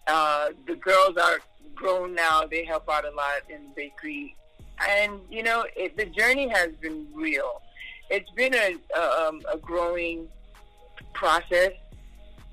Uh, 0.07 0.51
the 0.67 0.75
girls 0.77 1.17
are 1.17 1.39
grown 1.75 2.15
now. 2.15 2.45
They 2.45 2.65
help 2.65 2.89
out 2.91 3.05
a 3.05 3.11
lot 3.11 3.43
in 3.49 3.63
the 3.69 3.73
bakery. 3.75 4.37
And, 4.89 5.21
you 5.31 5.43
know, 5.43 5.65
it, 5.77 5.97
the 5.97 6.07
journey 6.07 6.49
has 6.49 6.71
been 6.81 7.07
real. 7.15 7.63
It's 8.11 8.31
been 8.31 8.55
a, 8.55 8.77
a, 8.97 9.29
um, 9.29 9.41
a 9.53 9.57
growing 9.59 10.29
process. 11.15 11.73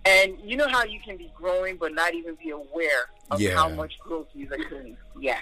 And 0.05 0.37
you 0.43 0.55
know 0.55 0.67
how 0.67 0.85
you 0.85 0.99
can 1.01 1.17
be 1.17 1.31
growing 1.35 1.77
but 1.77 1.93
not 1.93 2.13
even 2.13 2.35
be 2.35 2.51
aware 2.51 3.09
of 3.31 3.41
Yeah. 3.41 3.55
how 3.55 3.69
much 3.69 3.97
growth 3.99 4.27
you've 4.33 4.51
attained. 4.51 4.97
Yeah. 5.19 5.39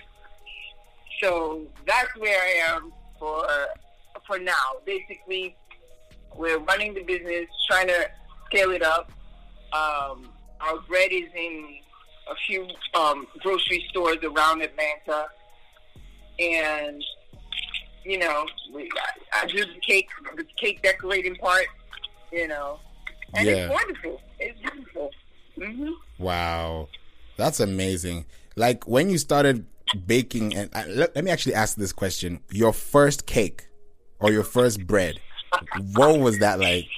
So 1.22 1.62
that's 1.86 2.16
where 2.18 2.40
I 2.42 2.74
am 2.76 2.92
for 3.20 3.46
for 4.26 4.38
now. 4.40 4.54
Basically, 4.86 5.56
we're 6.36 6.60
running 6.60 6.94
the 6.94 7.04
business, 7.04 7.46
trying 7.70 7.88
to 7.88 8.10
scale 8.48 8.72
it 8.72 8.84
up. 8.84 9.12
Um, 9.74 10.30
our 10.60 10.80
bread 10.88 11.12
is 11.12 11.30
in 11.36 11.78
a 12.30 12.36
few 12.48 12.68
um, 12.94 13.28
grocery 13.40 13.86
stores 13.90 14.18
around 14.24 14.62
Atlanta, 14.62 15.28
and 16.40 17.04
you 18.04 18.18
know, 18.18 18.46
we 18.74 18.90
I 19.34 19.46
do 19.48 19.66
the 19.66 19.80
cake, 19.86 20.08
the 20.36 20.46
cake 20.58 20.82
decorating 20.82 21.36
part. 21.36 21.66
You 22.32 22.48
know, 22.48 22.80
and 23.36 23.48
Yeah. 23.48 23.54
it's 23.54 23.74
wonderful. 23.74 24.22
It's 24.40 24.60
beautiful. 24.62 25.12
hmm 25.58 25.90
Wow, 26.20 26.90
that's 27.38 27.60
amazing. 27.60 28.26
Like 28.56 28.88
when 28.88 29.10
you 29.10 29.18
started 29.18 29.66
baking, 30.06 30.56
and 30.56 30.70
uh, 30.74 30.84
let, 30.88 31.16
let 31.16 31.24
me 31.24 31.32
actually 31.32 31.56
ask 31.56 31.78
this 31.78 31.94
question: 31.94 32.42
Your 32.52 32.74
first 32.74 33.26
cake 33.26 33.68
or 34.20 34.32
your 34.32 34.44
first 34.44 34.86
bread, 34.86 35.20
what 35.94 36.20
was 36.20 36.40
that 36.40 36.60
like? 36.60 36.86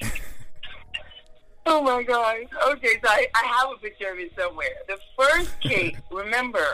Oh 1.66 1.82
my 1.82 2.02
God. 2.02 2.36
Okay, 2.72 2.94
so 3.04 3.08
I, 3.08 3.26
I 3.34 3.46
have 3.46 3.76
a 3.76 3.78
picture 3.80 4.10
of 4.10 4.18
it 4.18 4.32
somewhere. 4.36 4.66
The 4.88 4.96
first 5.16 5.50
cake, 5.60 5.96
remember, 6.10 6.64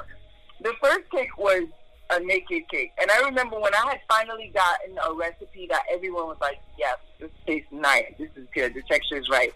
the 0.62 0.72
first 0.82 1.10
cake 1.10 1.36
was 1.36 1.64
a 2.10 2.20
naked 2.20 2.68
cake. 2.68 2.92
And 3.00 3.10
I 3.10 3.20
remember 3.22 3.58
when 3.58 3.74
I 3.74 3.88
had 3.88 4.00
finally 4.08 4.52
gotten 4.54 4.98
a 5.08 5.14
recipe 5.14 5.66
that 5.70 5.82
everyone 5.90 6.26
was 6.26 6.38
like, 6.40 6.60
yes, 6.78 6.96
this 7.20 7.30
tastes 7.46 7.68
nice. 7.72 8.12
This 8.18 8.30
is 8.36 8.46
good. 8.54 8.74
The 8.74 8.82
texture 8.82 9.16
is 9.16 9.28
right. 9.28 9.52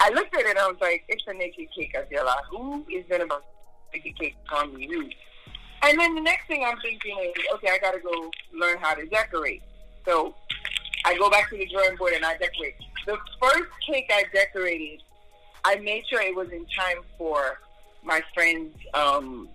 I 0.00 0.10
looked 0.10 0.34
at 0.34 0.40
it 0.40 0.50
and 0.50 0.58
I 0.58 0.66
was 0.66 0.76
like, 0.80 1.04
it's 1.08 1.24
a 1.26 1.32
naked 1.32 1.68
cake, 1.74 1.94
Adela. 1.96 2.36
Who 2.50 2.84
is 2.90 3.04
going 3.08 3.26
to 3.26 3.38
make 3.92 4.04
a 4.04 4.12
cake 4.12 4.36
on 4.52 4.78
you? 4.78 5.08
And 5.82 5.98
then 5.98 6.14
the 6.14 6.20
next 6.20 6.46
thing 6.46 6.64
I'm 6.64 6.78
thinking 6.80 7.16
is, 7.36 7.44
okay, 7.54 7.68
I 7.70 7.78
got 7.78 7.92
to 7.92 8.00
go 8.00 8.30
learn 8.52 8.78
how 8.78 8.94
to 8.94 9.06
decorate. 9.06 9.62
So 10.04 10.34
I 11.04 11.16
go 11.16 11.30
back 11.30 11.50
to 11.50 11.56
the 11.56 11.66
drawing 11.66 11.96
board 11.96 12.12
and 12.14 12.24
I 12.24 12.36
decorate. 12.36 12.74
The 13.06 13.18
first 13.40 13.70
cake 13.86 14.10
I 14.12 14.24
decorated, 14.32 15.02
I 15.64 15.76
made 15.76 16.04
sure 16.08 16.20
it 16.20 16.34
was 16.34 16.50
in 16.50 16.66
time 16.66 17.02
for 17.16 17.60
my 18.02 18.22
friend's, 18.34 18.76
um, 18.94 19.48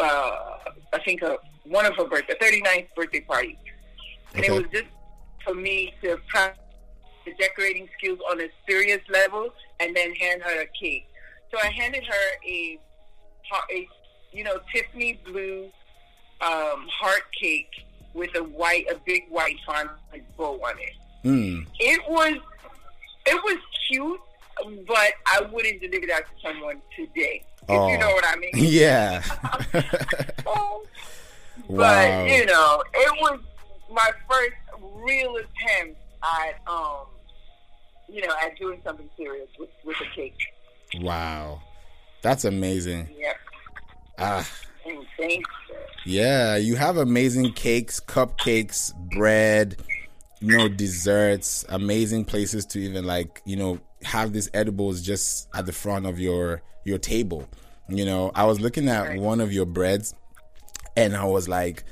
uh, 0.00 0.58
I 0.92 0.98
think 1.04 1.22
uh, 1.22 1.36
one 1.64 1.86
of 1.86 1.94
her 1.96 2.06
birthday, 2.06 2.34
39th 2.40 2.94
birthday 2.96 3.20
party. 3.20 3.58
And 4.34 4.44
it 4.44 4.50
was 4.50 4.64
just 4.72 4.86
for 5.44 5.54
me 5.54 5.94
to 6.02 6.18
practice 6.28 6.62
the 7.24 7.32
decorating 7.34 7.88
skills 7.98 8.18
on 8.30 8.40
a 8.40 8.48
serious 8.68 9.00
level 9.12 9.50
and 9.78 9.94
then 9.94 10.14
hand 10.14 10.42
her 10.42 10.62
a 10.62 10.66
cake. 10.80 11.06
So 11.50 11.58
I 11.62 11.68
handed 11.68 12.04
her 12.04 12.46
a, 12.46 12.78
a 13.72 13.88
you 14.32 14.44
know, 14.44 14.58
Tiffany 14.72 15.20
blue 15.24 15.64
um, 16.40 16.86
heart 16.88 17.22
cake 17.38 17.70
with 18.14 18.30
a 18.36 18.42
white, 18.42 18.86
a 18.90 18.96
big 19.04 19.24
white 19.28 19.56
fondant 19.66 19.98
bow 20.36 20.60
on 20.64 20.74
it. 20.78 20.94
Hmm. 21.22 21.62
It 21.78 22.00
was, 22.08 22.36
it 23.26 23.42
was 23.44 23.58
cute, 23.88 24.20
but 24.86 25.12
I 25.26 25.42
wouldn't 25.52 25.80
deliver 25.80 26.06
that 26.06 26.24
to 26.26 26.48
someone 26.48 26.80
today. 26.96 27.44
If 27.70 27.78
Oh. 27.78 27.88
you 27.88 27.98
know 27.98 28.10
what 28.10 28.24
I 28.26 28.36
mean. 28.36 28.50
yeah. 28.54 29.22
Oh. 30.46 30.84
wow. 31.68 32.24
But 32.24 32.30
you 32.30 32.46
know, 32.46 32.82
it 32.94 33.12
was 33.20 33.40
my 33.92 34.10
first 34.28 34.52
real 35.04 35.36
attempt 35.36 35.98
at 36.22 36.60
um, 36.66 37.06
you 38.08 38.26
know, 38.26 38.34
at 38.42 38.58
doing 38.58 38.80
something 38.84 39.08
serious 39.16 39.48
with, 39.58 39.68
with 39.84 39.96
a 40.00 40.14
cake. 40.14 40.40
Wow. 41.00 41.62
That's 42.22 42.44
amazing. 42.44 43.08
Yeah. 43.16 43.32
Ah. 44.18 44.48
And 44.86 45.06
thanks. 45.16 45.48
Yeah, 46.04 46.56
you 46.56 46.74
have 46.76 46.96
amazing 46.96 47.52
cakes, 47.52 48.00
cupcakes, 48.00 48.92
bread, 49.14 49.76
you 50.40 50.56
know, 50.56 50.68
desserts, 50.68 51.64
amazing 51.68 52.24
places 52.24 52.64
to 52.66 52.78
even 52.80 53.04
like, 53.04 53.42
you 53.44 53.56
know, 53.56 53.78
have 54.04 54.32
these 54.32 54.50
edibles 54.54 55.02
just 55.02 55.48
at 55.54 55.66
the 55.66 55.72
front 55.72 56.06
of 56.06 56.18
your 56.18 56.62
your 56.84 56.98
table. 56.98 57.46
You 57.88 58.04
know, 58.04 58.30
I 58.34 58.44
was 58.44 58.60
looking 58.60 58.88
at 58.88 59.08
Right. 59.08 59.20
one 59.20 59.40
of 59.40 59.52
your 59.52 59.66
breads 59.66 60.14
and 60.96 61.16
I 61.16 61.24
was 61.24 61.48
like, 61.48 61.84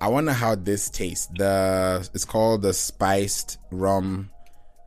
I 0.00 0.08
wonder 0.08 0.32
how 0.32 0.54
this 0.54 0.88
tastes. 0.90 1.26
The 1.36 2.08
it's 2.14 2.24
called 2.24 2.62
the 2.62 2.72
spiced 2.72 3.58
rum 3.70 4.30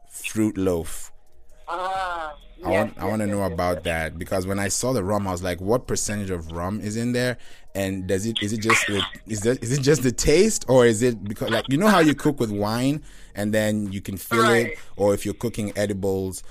fruit 0.09 0.57
loaf. 0.57 1.11
Ah. 1.67 2.35
I 2.63 2.69
want 2.69 2.97
I 2.97 3.05
want 3.05 3.21
to 3.21 3.27
know 3.27 3.43
about 3.43 3.83
that 3.83 4.17
because 4.17 4.47
when 4.47 4.57
I 4.59 4.69
saw 4.69 4.91
the 4.93 5.03
rum, 5.03 5.27
I 5.27 5.31
was 5.31 5.43
like, 5.43 5.61
what 5.61 5.87
percentage 5.87 6.31
of 6.31 6.51
rum 6.51 6.79
is 6.81 6.97
in 6.97 7.11
there? 7.11 7.37
And 7.75 8.07
does 8.07 8.25
it 8.25 8.41
is 8.41 8.53
it 8.53 8.61
just 8.61 8.87
the, 8.87 9.03
is 9.27 9.41
that 9.41 9.61
is 9.61 9.77
it 9.77 9.81
just 9.81 10.01
the 10.03 10.11
taste 10.11 10.65
or 10.69 10.85
is 10.85 11.01
it 11.01 11.23
because 11.23 11.49
like 11.49 11.65
you 11.67 11.77
know 11.77 11.89
how 11.89 11.99
you 11.99 12.15
cook 12.15 12.39
with 12.39 12.49
wine 12.49 13.03
and 13.35 13.53
then 13.53 13.91
you 13.91 14.01
can 14.01 14.17
feel 14.17 14.49
it? 14.49 14.79
Or 14.95 15.13
if 15.13 15.25
you're 15.25 15.33
cooking 15.33 15.73
edibles 15.75 16.41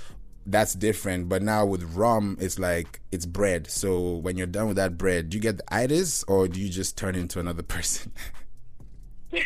that's 0.47 0.75
different. 0.75 1.31
But 1.31 1.43
now 1.43 1.64
with 1.64 1.83
rum 1.95 2.37
it's 2.40 2.59
like 2.59 3.00
it's 3.11 3.25
bread. 3.25 3.71
So 3.71 4.16
when 4.16 4.37
you're 4.37 4.47
done 4.47 4.69
with 4.69 4.76
that 4.76 4.99
bread 4.99 5.31
do 5.31 5.38
you 5.38 5.43
get 5.43 5.57
the 5.57 5.75
itis 5.75 6.23
or 6.25 6.47
do 6.47 6.61
you 6.61 6.69
just 6.69 6.99
turn 6.99 7.14
into 7.14 7.40
another 7.40 7.62
person? 7.76 8.12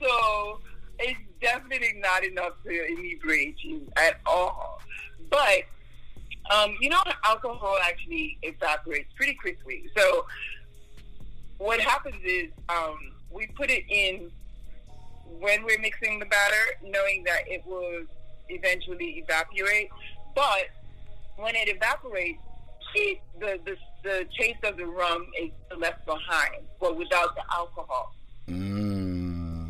So 0.00 0.60
it's 0.98 1.18
definitely 1.40 1.94
not 1.98 2.24
enough 2.24 2.52
to 2.64 2.70
inebriate 2.70 3.56
you 3.62 3.88
at 3.96 4.20
all. 4.26 4.80
But 5.30 5.64
um, 6.50 6.76
you 6.80 6.88
know, 6.88 7.00
alcohol 7.24 7.76
actually 7.82 8.38
evaporates 8.42 9.12
pretty 9.16 9.34
quickly. 9.34 9.84
So 9.96 10.26
what 11.58 11.80
happens 11.80 12.16
is 12.24 12.48
um, 12.68 12.98
we 13.30 13.46
put 13.48 13.70
it 13.70 13.84
in 13.88 14.30
when 15.40 15.64
we're 15.64 15.80
mixing 15.80 16.18
the 16.18 16.26
batter, 16.26 16.64
knowing 16.82 17.24
that 17.24 17.42
it 17.46 17.64
will 17.66 18.02
eventually 18.48 19.24
evaporate. 19.24 19.90
But 20.34 20.68
when 21.36 21.54
it 21.56 21.68
evaporates, 21.68 22.40
the, 22.94 23.60
the 23.66 23.76
the 24.02 24.26
taste 24.38 24.62
of 24.64 24.76
the 24.76 24.86
rum 24.86 25.26
is 25.42 25.50
left 25.76 26.06
behind, 26.06 26.62
but 26.80 26.96
without 26.96 27.34
the 27.34 27.42
alcohol. 27.52 28.14
mm, 28.48 29.68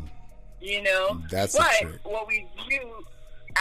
You 0.61 0.83
know, 0.83 1.21
That's 1.29 1.57
but 1.57 2.03
what 2.03 2.27
we 2.27 2.47
do 2.69 3.03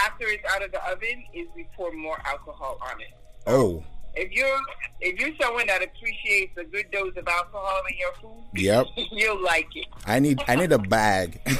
after 0.05 0.27
it's 0.27 0.45
out 0.55 0.63
of 0.65 0.73
the 0.73 0.83
oven 0.91 1.25
is 1.35 1.47
we 1.55 1.67
pour 1.77 1.93
more 1.93 2.19
alcohol 2.25 2.79
on 2.83 3.01
it. 3.01 3.13
oh 3.47 3.83
If 4.15 4.31
you're 4.33 4.61
if 5.01 5.19
you're 5.21 5.35
someone 5.41 5.67
that 5.69 5.83
appreciates 5.83 6.57
a 6.59 6.65
good 6.65 6.91
dose 6.91 7.17
of 7.17 7.27
alcohol 7.29 7.83
in 7.91 7.97
your 7.99 8.13
food, 8.21 8.45
yep 8.55 8.87
you'll 9.13 9.43
like 9.43 9.69
it. 9.75 9.87
i 10.07 10.19
need 10.19 10.41
i 10.49 10.55
need 10.57 10.73
a 10.73 10.79
bag 10.79 11.41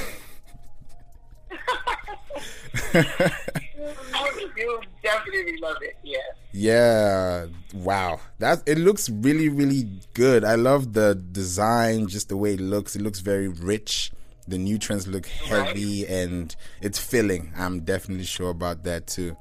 oh, 2.95 4.47
You'll 4.57 4.81
definitely 5.03 5.57
love 5.61 5.77
it. 5.81 5.95
Yeah. 6.03 6.17
Yeah, 6.51 7.45
wow. 7.75 8.19
That 8.39 8.63
it 8.65 8.77
looks 8.79 9.09
really 9.09 9.49
really 9.49 9.87
good. 10.13 10.43
I 10.43 10.55
love 10.55 10.93
the 10.93 11.13
design, 11.15 12.07
just 12.07 12.29
the 12.29 12.37
way 12.37 12.53
it 12.53 12.59
looks. 12.61 12.95
It 12.95 13.01
looks 13.01 13.19
very 13.19 13.47
rich. 13.47 14.11
The 14.47 14.57
nutrients 14.57 15.07
look 15.07 15.25
heavy 15.25 16.07
and 16.07 16.55
it's 16.81 16.99
filling. 16.99 17.53
I'm 17.57 17.81
definitely 17.81 18.25
sure 18.25 18.49
about 18.49 18.83
that 18.83 19.07
too. 19.07 19.35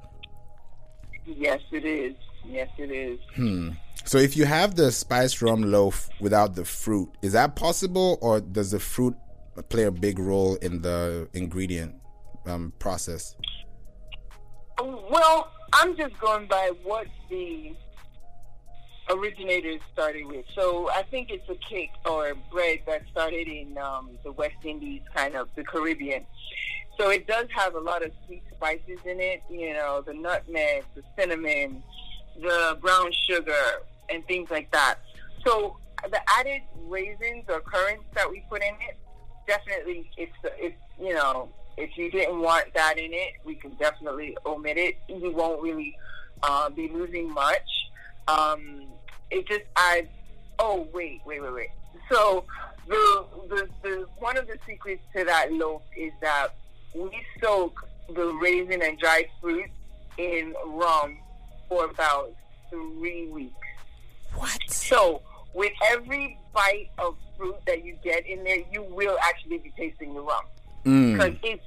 Yes, 1.25 1.61
it 1.73 1.85
is. 1.85 2.15
Yes, 2.45 2.69
it 2.79 2.91
is. 2.91 3.19
Hmm. 3.35 3.71
So 4.05 4.19
if 4.19 4.37
you 4.37 4.45
have 4.45 4.77
the 4.77 4.93
spiced 4.93 5.43
rum 5.43 5.63
loaf 5.63 6.09
without 6.21 6.55
the 6.55 6.65
fruit, 6.65 7.11
is 7.23 7.33
that 7.33 7.57
possible 7.57 8.19
or 8.21 8.41
does 8.41 8.71
the 8.71 8.79
fruit 8.79 9.17
play 9.69 9.85
a 9.85 9.91
big 9.91 10.19
role 10.19 10.57
in 10.57 10.83
the 10.83 11.29
ingredient 11.33 11.95
um, 12.47 12.73
process? 12.79 13.35
Well, 14.79 15.51
I'm 15.73 15.97
just 15.97 16.19
going 16.21 16.47
by 16.47 16.71
what 16.85 17.07
the 17.31 17.75
originators 19.09 19.81
started 19.93 20.27
with. 20.27 20.45
So 20.55 20.91
I 20.91 21.03
think 21.03 21.31
it's 21.31 21.49
a 21.49 21.55
cake 21.55 21.93
or 22.05 22.35
bread 22.51 22.81
that 22.87 23.03
started 23.11 23.49
in 23.49 23.79
um, 23.79 24.11
the 24.25 24.33
West 24.33 24.57
Indies, 24.65 25.03
kind 25.15 25.35
of 25.35 25.49
the 25.55 25.65
Caribbean. 25.65 26.27
So 26.99 27.11
it 27.11 27.27
does 27.27 27.47
have 27.55 27.75
a 27.75 27.81
lot 27.81 28.03
of 28.03 28.11
sweet 28.27 28.43
spices 28.55 28.99
in 29.05 29.21
it, 29.21 29.43
you 29.51 29.75
know, 29.75 30.03
the 30.05 30.15
nutmeg, 30.15 30.85
the 30.95 31.03
cinnamon, 31.17 31.83
the 32.41 32.79
brown 32.81 33.11
sugar, 33.29 33.83
and 34.09 34.27
things 34.27 34.51
like 34.51 34.71
that. 34.73 34.97
So 35.45 35.77
the 36.11 36.21
added 36.39 36.63
raisins 36.85 37.45
or 37.49 37.61
currants 37.61 38.05
that 38.15 38.31
we 38.31 38.43
put 38.49 38.63
in 38.63 38.75
it, 38.89 38.97
definitely, 39.47 40.11
it's, 40.17 40.33
it's 40.59 40.77
you 40.99 41.13
know, 41.13 41.51
if 41.77 41.97
you 41.99 42.11
didn't 42.11 42.41
want 42.41 42.73
that 42.75 42.99
in 42.99 43.13
it, 43.13 43.33
we 43.45 43.55
can 43.55 43.73
definitely 43.73 44.37
omit 44.47 44.79
it. 44.79 44.97
You 45.09 45.33
won't 45.33 45.61
really 45.63 45.95
uh, 46.43 46.71
be 46.71 46.89
losing 46.89 47.31
much. 47.33 47.69
Um, 48.29 48.87
it 49.31 49.47
just 49.47 49.65
adds. 49.77 50.09
Oh 50.59 50.87
wait, 50.93 51.21
wait, 51.27 51.41
wait, 51.43 51.53
wait. 51.53 51.69
So 52.11 52.45
the, 52.89 53.25
the 53.49 53.69
the 53.83 54.07
one 54.19 54.37
of 54.37 54.47
the 54.47 54.59
secrets 54.67 55.03
to 55.15 55.25
that 55.25 55.53
loaf 55.53 55.83
is 55.97 56.13
that 56.21 56.49
we 56.95 57.11
soak 57.43 57.87
the 58.15 58.27
raisin 58.41 58.83
and 58.83 58.99
dried 58.99 59.27
fruit 59.41 59.69
in 60.19 60.55
rum 60.67 61.19
for 61.69 61.85
about 61.87 62.33
three 62.71 63.27
weeks. 63.29 63.53
What? 64.35 64.59
So 64.69 65.23
with 65.55 65.73
every 65.91 66.39
bite 66.55 66.91
of 66.99 67.17
fruit 67.37 67.57
that 67.67 67.85
you 67.85 67.97
get 68.05 68.27
in 68.27 68.45
there, 68.45 68.59
you 68.73 68.83
will 68.83 69.17
actually 69.23 69.59
be 69.59 69.73
tasting 69.77 70.15
the 70.15 70.21
rum 70.21 70.45
because 70.85 71.33
Mm. 71.33 71.39
it's 71.43 71.65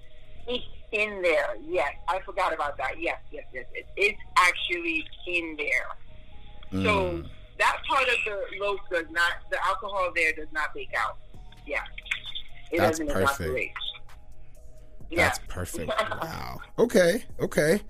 it's 0.47 0.65
in 0.91 1.21
there. 1.21 1.55
Yes, 1.67 1.93
I 2.07 2.19
forgot 2.21 2.53
about 2.53 2.77
that. 2.77 2.99
Yes, 2.99 3.19
yes, 3.31 3.43
yes. 3.53 3.65
It, 3.75 3.85
it's 3.97 4.19
actually 4.37 5.05
in 5.27 5.57
there. 5.57 5.87
So 6.83 7.01
Mm. 7.11 7.29
That 7.59 7.77
part 7.87 8.07
of 8.07 8.15
the 8.25 8.59
loaf 8.59 8.79
does 8.91 9.05
not, 9.11 9.33
the 9.51 9.57
alcohol 9.65 10.11
there 10.15 10.33
does 10.33 10.47
not 10.51 10.73
bake 10.73 10.93
out. 10.97 11.17
Yeah. 11.65 11.81
It 12.71 12.77
That's 12.77 12.99
doesn't 12.99 13.13
perfect. 13.13 13.39
evaporate. 13.41 13.71
Yeah. 15.09 15.17
That's 15.17 15.39
perfect. 15.47 15.89
Wow. 15.89 16.59
Okay. 16.77 17.23
Okay. 17.39 17.81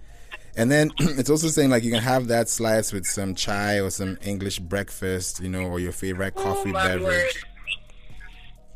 And 0.55 0.71
then 0.71 0.91
it's 0.99 1.29
also 1.29 1.47
saying 1.47 1.69
like 1.69 1.83
you 1.83 1.91
can 1.91 2.01
have 2.01 2.27
that 2.27 2.49
slice 2.49 2.91
with 2.91 3.05
some 3.05 3.35
chai 3.35 3.79
or 3.79 3.89
some 3.89 4.17
English 4.23 4.59
breakfast, 4.59 5.39
you 5.39 5.49
know, 5.49 5.63
or 5.63 5.79
your 5.79 5.91
favorite 5.91 6.33
oh, 6.37 6.43
coffee 6.43 6.71
oh, 6.71 6.73
beverage. 6.73 7.03
word. 7.03 7.31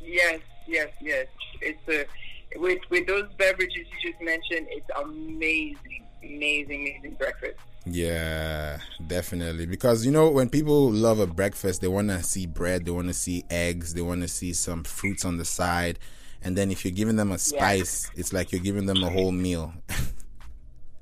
Yes, 0.01 0.39
yes, 0.67 0.89
yes. 1.01 1.27
It's 1.61 1.79
a 1.89 2.05
with 2.59 2.79
with 2.89 3.07
those 3.07 3.25
beverages 3.37 3.75
you 3.75 4.11
just 4.11 4.21
mentioned. 4.21 4.67
It's 4.69 4.89
amazing, 5.01 6.05
amazing, 6.23 6.81
amazing 6.81 7.15
breakfast. 7.17 7.57
Yeah, 7.85 8.79
definitely. 9.07 9.65
Because 9.65 10.05
you 10.05 10.11
know, 10.11 10.29
when 10.29 10.49
people 10.49 10.91
love 10.91 11.19
a 11.19 11.27
breakfast, 11.27 11.81
they 11.81 11.87
want 11.87 12.09
to 12.09 12.21
see 12.23 12.45
bread, 12.45 12.85
they 12.85 12.91
want 12.91 13.07
to 13.07 13.13
see 13.13 13.43
eggs, 13.49 13.93
they 13.93 14.01
want 14.01 14.21
to 14.21 14.27
see 14.27 14.53
some 14.53 14.83
fruits 14.83 15.25
on 15.25 15.37
the 15.37 15.45
side, 15.45 15.99
and 16.41 16.57
then 16.57 16.71
if 16.71 16.83
you're 16.83 16.93
giving 16.93 17.15
them 17.15 17.31
a 17.31 17.37
spice, 17.37 18.09
it's 18.15 18.33
like 18.33 18.51
you're 18.51 18.61
giving 18.61 18.85
them 18.85 19.03
a 19.03 19.09
whole 19.09 19.31
meal. 19.31 19.73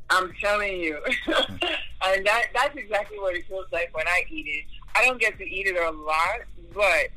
I'm 0.10 0.34
telling 0.41 0.77
you, 0.77 0.98
and 1.27 2.25
that 2.25 2.48
that's 2.53 2.75
exactly 2.75 3.17
what 3.17 3.36
it 3.36 3.46
feels 3.48 3.67
like 3.72 3.96
when 3.96 4.08
I 4.08 4.24
eat 4.29 4.46
it. 4.48 4.65
I 4.93 5.05
don't 5.05 5.20
get 5.20 5.38
to 5.38 5.50
eat 5.50 5.67
it 5.67 5.77
a 5.77 5.91
lot, 5.91 6.41
but 6.74 7.08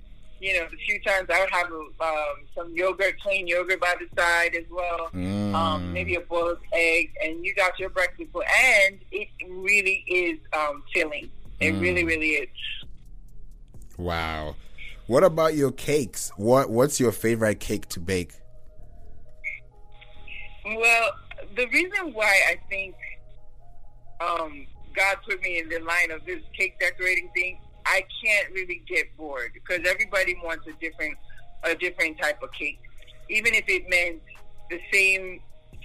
you 0.40 0.58
know, 0.58 0.66
the 0.70 0.76
few 0.76 1.00
times 1.00 1.28
I 1.32 1.40
would 1.40 1.50
have 1.50 1.70
um, 1.70 2.36
some 2.54 2.76
yogurt, 2.76 3.18
plain 3.20 3.46
yogurt 3.46 3.80
by 3.80 3.94
the 3.98 4.20
side 4.20 4.54
as 4.54 4.64
well. 4.70 5.10
Mm. 5.14 5.54
Um, 5.54 5.92
maybe 5.92 6.16
a 6.16 6.20
boiled 6.20 6.58
egg, 6.72 7.12
and 7.22 7.44
you 7.44 7.54
got 7.54 7.78
your 7.78 7.90
breakfast. 7.90 8.30
And 8.34 8.98
it 9.12 9.28
really 9.48 10.04
is 10.08 10.38
um, 10.52 10.82
filling. 10.92 11.30
It 11.60 11.72
Mm. 11.74 11.80
really, 11.80 12.04
really 12.04 12.30
is. 12.30 12.48
Wow. 13.96 14.56
What 15.06 15.22
about 15.22 15.54
your 15.54 15.70
cakes? 15.70 16.32
What 16.36 16.68
What's 16.70 16.98
your 16.98 17.12
favorite 17.12 17.60
cake 17.60 17.86
to 17.90 18.00
bake? 18.00 18.32
Well, 20.64 21.10
the 21.56 21.66
reason 21.68 22.12
why 22.14 22.40
I 22.48 22.56
think 22.68 22.94
um, 24.20 24.66
God 24.96 25.16
put 25.28 25.40
me 25.42 25.58
in 25.58 25.68
the 25.68 25.78
line 25.80 26.10
of 26.10 26.24
this 26.24 26.40
cake 26.56 26.78
decorating 26.80 27.30
thing, 27.34 27.58
I 27.86 28.04
can't 28.22 28.52
really 28.52 28.82
get 28.88 29.16
bored 29.16 29.52
because 29.52 29.80
everybody 29.86 30.36
wants 30.42 30.66
a 30.66 30.72
different 30.80 31.16
a 31.64 31.74
different 31.74 32.18
type 32.20 32.42
of 32.42 32.52
cake, 32.52 32.80
even 33.30 33.54
if 33.54 33.64
it 33.68 33.88
meant 33.88 34.20
the 34.70 34.78
same 34.92 35.40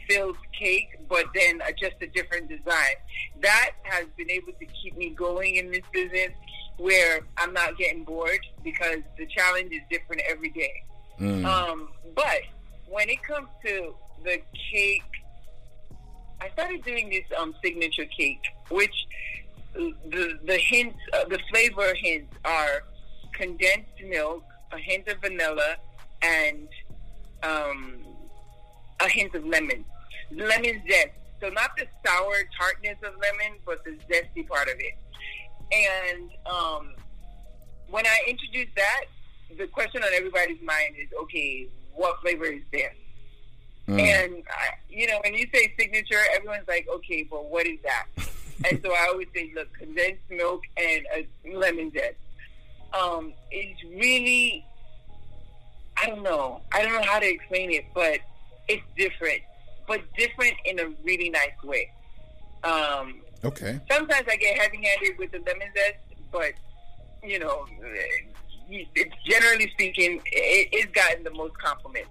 filled 0.10 0.38
cake, 0.60 0.90
but 1.08 1.26
then 1.34 1.62
just 1.80 1.96
a 2.02 2.08
different 2.08 2.50
design. 2.50 2.96
That 3.42 3.72
has 3.84 4.06
been 4.18 4.30
able 4.30 4.54
to 4.54 4.66
keep 4.66 4.98
me 4.98 5.10
going 5.12 5.56
in 5.56 5.72
this 5.72 5.84
business 5.94 6.32
where 6.78 7.22
I'm 7.38 7.54
not 7.54 7.78
getting 7.78 8.04
bored 8.04 8.40
because 8.64 9.00
the 9.18 9.26
challenge 9.28 9.72
is 9.72 9.82
different 9.90 10.22
every 10.30 10.50
day. 10.50 10.84
Mm. 11.20 11.46
Um, 11.46 11.90
but 12.16 12.42
when 12.88 13.10
it 13.10 13.22
comes 13.24 13.48
to 13.66 13.94
the 14.24 14.42
cake, 14.72 15.04
I 16.42 16.50
started 16.52 16.84
doing 16.84 17.10
this 17.10 17.26
um, 17.38 17.54
signature 17.64 18.06
cake, 18.06 18.44
which 18.70 18.96
the 19.74 20.40
the 20.46 20.58
hints, 20.58 20.98
uh, 21.14 21.26
the 21.26 21.40
flavor 21.50 21.94
hints 21.96 22.34
are 22.46 22.84
condensed 23.34 23.90
milk, 24.08 24.44
a 24.72 24.78
hint 24.78 25.08
of 25.08 25.18
vanilla, 25.22 25.76
and 26.22 26.68
um, 27.44 27.98
a 29.00 29.08
hint 29.08 29.34
of 29.36 29.46
lemon. 29.46 29.86
Lemon 30.32 30.82
zest. 30.90 31.10
So 31.42 31.50
not 31.50 31.72
the 31.78 31.88
sour 32.06 32.36
tartness 32.58 32.98
of 33.04 33.14
lemon, 33.16 33.58
but 33.66 33.84
the 33.86 33.92
zesty 34.12 34.48
part 34.48 34.68
of 34.68 34.76
it. 34.80 34.98
And 35.72 36.30
um, 36.46 36.94
when 37.90 38.06
I 38.06 38.20
introduced 38.28 38.76
that, 38.76 39.06
the 39.58 39.68
question 39.68 40.04
on 40.04 40.10
everybody's 40.14 40.62
mind 40.62 40.96
is, 40.98 41.08
okay, 41.24 41.68
what 41.96 42.20
flavor 42.22 42.46
is 42.46 42.62
this? 42.72 42.92
Mm. 43.88 44.00
And 44.00 44.44
I, 44.50 44.76
you 44.90 45.08
know, 45.08 45.20
when 45.24 45.34
you 45.34 45.48
say 45.54 45.74
signature, 45.80 46.20
everyone's 46.36 46.68
like, 46.68 46.88
okay, 46.88 47.24
but 47.30 47.46
what 47.46 47.66
is 47.66 47.80
that? 47.84 48.06
And 48.68 48.82
so 48.84 48.92
I 48.92 49.08
always 49.12 49.28
say, 49.34 49.52
look, 49.56 49.74
condensed 49.74 50.22
milk 50.30 50.62
and 50.78 51.06
a 51.16 51.58
lemon 51.58 51.92
zest. 51.92 52.16
Um, 52.94 53.34
it's 53.52 53.84
really, 53.84 54.66
I 55.98 56.08
don't 56.08 56.24
know, 56.24 56.62
I 56.74 56.82
don't 56.82 56.94
know 56.94 57.04
how 57.04 57.20
to 57.20 57.28
explain 57.28 57.72
it, 57.72 57.86
but 57.94 58.20
it's 58.68 58.84
different, 58.98 59.42
but 59.88 60.02
different 60.18 60.54
in 60.66 60.80
a 60.80 60.90
really 61.04 61.30
nice 61.30 61.62
way. 61.64 61.90
Um, 62.64 63.22
Okay. 63.44 63.80
sometimes 63.90 64.28
I 64.30 64.36
get 64.36 64.60
heavy-handed 64.60 65.18
with 65.18 65.32
the 65.32 65.40
lemon 65.40 65.70
zest, 65.74 65.96
but 66.32 66.52
you 67.24 67.40
know, 67.40 67.66
it's 68.70 69.16
generally 69.26 69.70
speaking, 69.72 70.22
it, 70.26 70.70
it's 70.72 70.92
gotten 70.92 71.24
the 71.24 71.32
most 71.32 71.58
compliments. 71.58 72.10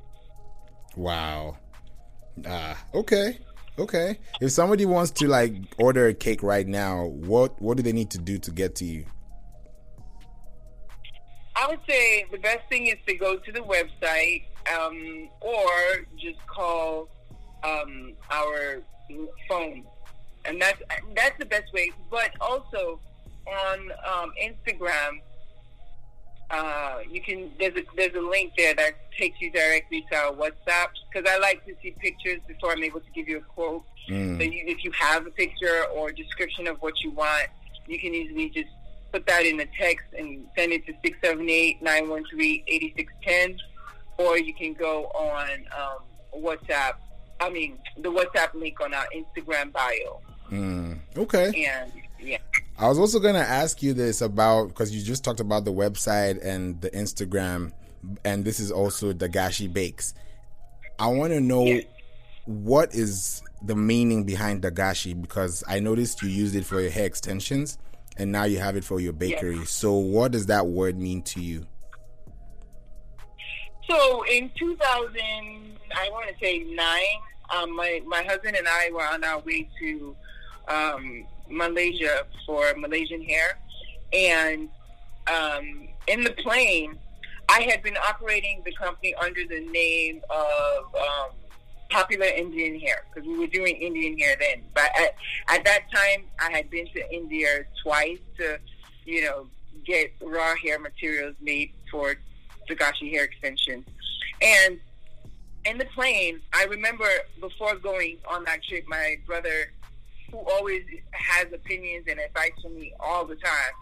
Wow. 0.97 1.57
Ah, 2.47 2.83
okay. 2.95 3.39
Okay. 3.79 4.19
If 4.41 4.51
somebody 4.51 4.87
wants 4.87 5.13
to 5.13 5.29
like 5.29 5.55
order 5.79 6.09
a 6.09 6.15
cake 6.15 6.43
right 6.43 6.67
now, 6.67 7.05
what 7.07 7.61
what 7.63 7.77
do 7.77 7.83
they 7.83 7.93
need 7.93 8.11
to 8.11 8.19
do 8.19 8.39
to 8.39 8.51
get 8.51 8.75
to 8.77 8.85
you? 8.85 9.05
I 11.55 11.69
would 11.69 11.81
say 11.89 12.25
the 12.31 12.39
best 12.39 12.69
thing 12.69 12.87
is 12.87 12.97
to 13.07 13.15
go 13.17 13.37
to 13.37 13.53
the 13.53 13.61
website 13.61 14.45
um, 14.73 15.29
or 15.41 15.69
just 16.17 16.39
call 16.47 17.09
um, 17.65 18.15
our 18.31 18.83
phone, 19.49 19.85
and 20.45 20.61
that's 20.61 20.81
that's 21.15 21.39
the 21.39 21.47
best 21.47 21.73
way. 21.73 21.91
But 22.11 22.31
also 22.41 23.01
on 23.47 23.93
um, 24.07 24.33
Instagram, 24.43 25.21
uh, 26.51 27.01
you 27.11 27.21
can 27.21 27.51
there's 27.59 27.77
a 27.77 27.83
there's 27.97 28.15
a 28.15 28.21
link 28.21 28.53
there 28.57 28.75
that 28.75 28.93
takes 29.19 29.41
you 29.41 29.51
directly 29.51 30.05
to 30.11 30.17
our 30.17 30.33
WhatsApp 30.33 30.89
because 31.13 31.31
I 31.31 31.39
like 31.39 31.65
to 31.67 31.75
see 31.83 31.91
pictures 31.99 32.41
before 32.47 32.73
I'm 32.73 32.83
able 32.83 33.01
to 33.01 33.11
give 33.15 33.29
you 33.29 33.39
a 33.39 33.43
quote. 33.43 33.85
Mm. 34.09 34.39
So 34.39 34.45
you, 34.45 34.65
if 34.67 34.83
you 34.85 34.91
have 34.93 35.27
a 35.27 35.31
picture 35.31 35.85
or 35.95 36.11
description 36.11 36.67
of 36.67 36.81
what 36.81 37.03
you 37.03 37.11
want, 37.11 37.49
you 37.87 37.99
can 37.99 38.15
easily 38.15 38.49
just 38.49 38.71
put 39.13 39.27
that 39.27 39.45
in 39.45 39.61
a 39.61 39.67
text 39.79 40.07
and 40.17 40.47
send 40.57 40.73
it 40.73 40.87
to 40.87 40.95
678-913-8610. 41.83 43.59
Or 44.17 44.39
you 44.39 44.55
can 44.55 44.73
go 44.75 45.05
on 45.07 45.49
um, 45.79 45.99
WhatsApp. 46.43 46.95
I 47.41 47.51
mean, 47.51 47.79
the 47.99 48.11
WhatsApp 48.11 48.55
link 48.55 48.81
on 48.81 48.95
our 48.95 49.07
Instagram 49.15 49.73
bio. 49.73 50.21
Mm. 50.51 50.99
Okay. 51.17 51.67
And 51.67 51.93
yeah. 52.21 52.39
I 52.79 52.89
was 52.89 52.99
also 52.99 53.19
gonna 53.19 53.41
ask 53.41 53.83
you 53.83 53.93
this 53.93 54.21
about 54.21 54.69
because 54.69 54.95
you 54.95 55.03
just 55.03 55.25
talked 55.25 55.41
about 55.41 55.65
the 55.65 55.73
website 55.73 56.45
and 56.45 56.81
the 56.81 56.91
Instagram, 56.91 57.73
and 58.25 58.45
this 58.45 58.61
is 58.61 58.71
also 58.71 59.13
Dagashi 59.13 59.73
Bakes. 59.73 60.15
I 61.01 61.09
want 61.09 61.33
to 61.33 61.41
know 61.41 61.81
what 62.45 62.95
is 62.95 63.43
the 63.63 63.75
meaning 63.75 64.23
behind 64.23 64.63
Dagashi 64.63 65.21
because 65.21 65.65
I 65.67 65.81
noticed 65.81 66.23
you 66.23 66.29
used 66.29 66.55
it 66.55 66.65
for 66.65 66.81
your 66.81 66.91
hair 66.91 67.07
extensions, 67.07 67.79
and 68.17 68.31
now 68.31 68.45
you 68.45 68.59
have 68.59 68.77
it 68.77 68.85
for 68.85 69.01
your 69.01 69.13
bakery. 69.13 69.65
So, 69.65 69.95
what 69.95 70.31
does 70.31 70.47
that 70.47 70.69
word 70.69 70.97
mean 70.97 71.23
to 71.23 71.41
you? 71.41 71.67
So 73.91 74.23
in 74.25 74.51
2000, 74.57 74.79
I 75.97 76.11
want 76.11 76.29
to 76.29 76.35
say 76.41 76.59
nine, 76.59 77.01
um, 77.57 77.75
my, 77.75 78.03
my 78.07 78.23
husband 78.23 78.55
and 78.55 78.69
I 78.69 78.91
were 78.93 79.07
on 79.07 79.25
our 79.25 79.41
way 79.41 79.69
to 79.81 80.15
um, 80.69 81.25
Malaysia 81.49 82.27
for 82.47 82.75
Malaysian 82.77 83.23
hair. 83.23 83.59
and 84.13 84.69
um, 85.27 85.89
in 86.07 86.23
the 86.23 86.31
plane, 86.43 86.99
I 87.49 87.63
had 87.63 87.83
been 87.83 87.97
operating 87.97 88.63
the 88.65 88.73
company 88.73 89.15
under 89.15 89.45
the 89.47 89.61
name 89.61 90.21
of 90.31 90.95
um, 90.95 91.31
Popular 91.91 92.27
Indian 92.27 92.79
Hair 92.81 93.05
because 93.13 93.27
we 93.27 93.39
were 93.39 93.47
doing 93.47 93.77
Indian 93.77 94.19
hair 94.19 94.37
then. 94.39 94.63
But 94.75 94.91
at, 94.99 95.15
at 95.49 95.65
that 95.65 95.91
time, 95.95 96.25
I 96.39 96.51
had 96.51 96.71
been 96.71 96.87
to 96.89 97.15
India 97.15 97.65
twice 97.83 98.19
to, 98.39 98.59
you 99.05 99.23
know, 99.25 99.47
get 99.87 100.13
raw 100.23 100.55
hair 100.63 100.79
materials 100.79 101.35
made 101.41 101.73
for 101.91 102.17
Dagashi 102.69 103.11
hair 103.11 103.25
extensions. 103.25 103.87
And 104.43 104.79
in 105.65 105.79
the 105.79 105.87
plane, 105.87 106.41
I 106.55 106.65
remember 106.65 107.09
before 107.41 107.77
going 107.77 108.19
on 108.29 108.45
that 108.45 108.63
trip, 108.65 108.85
my 108.87 109.17
brother, 109.27 109.73
who 110.31 110.39
always 110.39 110.83
has 111.13 111.47
opinions 111.53 112.05
and 112.09 112.19
advice 112.21 112.53
for 112.63 112.69
me 112.71 112.93
all 113.01 113.25
the 113.25 113.37
time, 113.37 113.73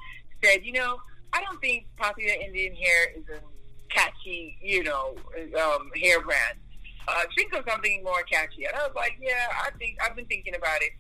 said, 0.43 0.65
you 0.65 0.73
know, 0.73 0.99
I 1.33 1.41
don't 1.43 1.61
think 1.61 1.87
popular 1.97 2.33
Indian 2.45 2.75
hair 2.75 3.11
is 3.17 3.25
a 3.35 3.41
catchy, 3.93 4.59
you 4.63 4.85
know, 4.85 5.15
um, 5.61 5.91
hair 6.01 6.21
brand. 6.21 6.59
Uh, 7.09 7.23
think 7.37 7.53
of 7.55 7.65
something 7.69 8.03
more 8.03 8.23
catchy. 8.31 8.65
And 8.65 8.75
I 8.75 8.87
was 8.87 8.93
like, 8.97 9.17
yeah, 9.21 9.47
I 9.63 9.71
think 9.79 9.99
I've 10.05 10.17
been 10.17 10.27
thinking 10.27 10.55
about 10.57 10.83
it. 10.83 10.91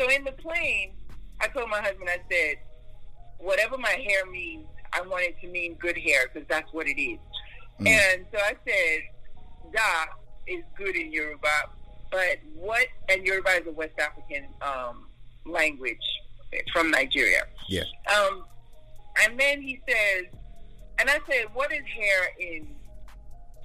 So 0.00 0.08
in 0.10 0.24
the 0.24 0.32
plane, 0.32 0.92
I 1.40 1.48
told 1.48 1.70
my 1.70 1.80
husband, 1.80 2.08
I 2.08 2.20
said, 2.30 2.56
whatever 3.38 3.76
my 3.76 3.90
hair 3.90 4.26
means, 4.30 4.66
I 4.92 5.00
want 5.02 5.24
it 5.24 5.36
to 5.42 5.48
mean 5.48 5.74
good 5.74 5.98
hair 5.98 6.28
because 6.32 6.48
that's 6.48 6.72
what 6.72 6.86
it 6.86 7.00
is. 7.00 7.18
Mm. 7.80 7.88
And 7.88 8.26
so 8.32 8.38
I 8.38 8.54
said, 8.66 9.00
Da 9.72 10.04
is 10.46 10.62
good 10.76 10.96
in 10.96 11.12
Yoruba, 11.12 11.70
but 12.10 12.38
what, 12.54 12.86
and 13.08 13.24
Yoruba 13.26 13.60
is 13.60 13.66
a 13.66 13.72
West 13.72 13.98
African 13.98 14.46
um, 14.62 15.06
language 15.44 15.98
from 16.72 16.90
Nigeria. 16.90 17.42
Yeah. 17.68 17.82
Um, 18.14 18.44
and 19.22 19.38
then 19.38 19.62
he 19.62 19.80
says, 19.88 20.26
and 20.98 21.10
I 21.10 21.18
said, 21.30 21.46
what 21.52 21.72
is 21.72 21.84
hair 21.84 22.28
in 22.38 22.66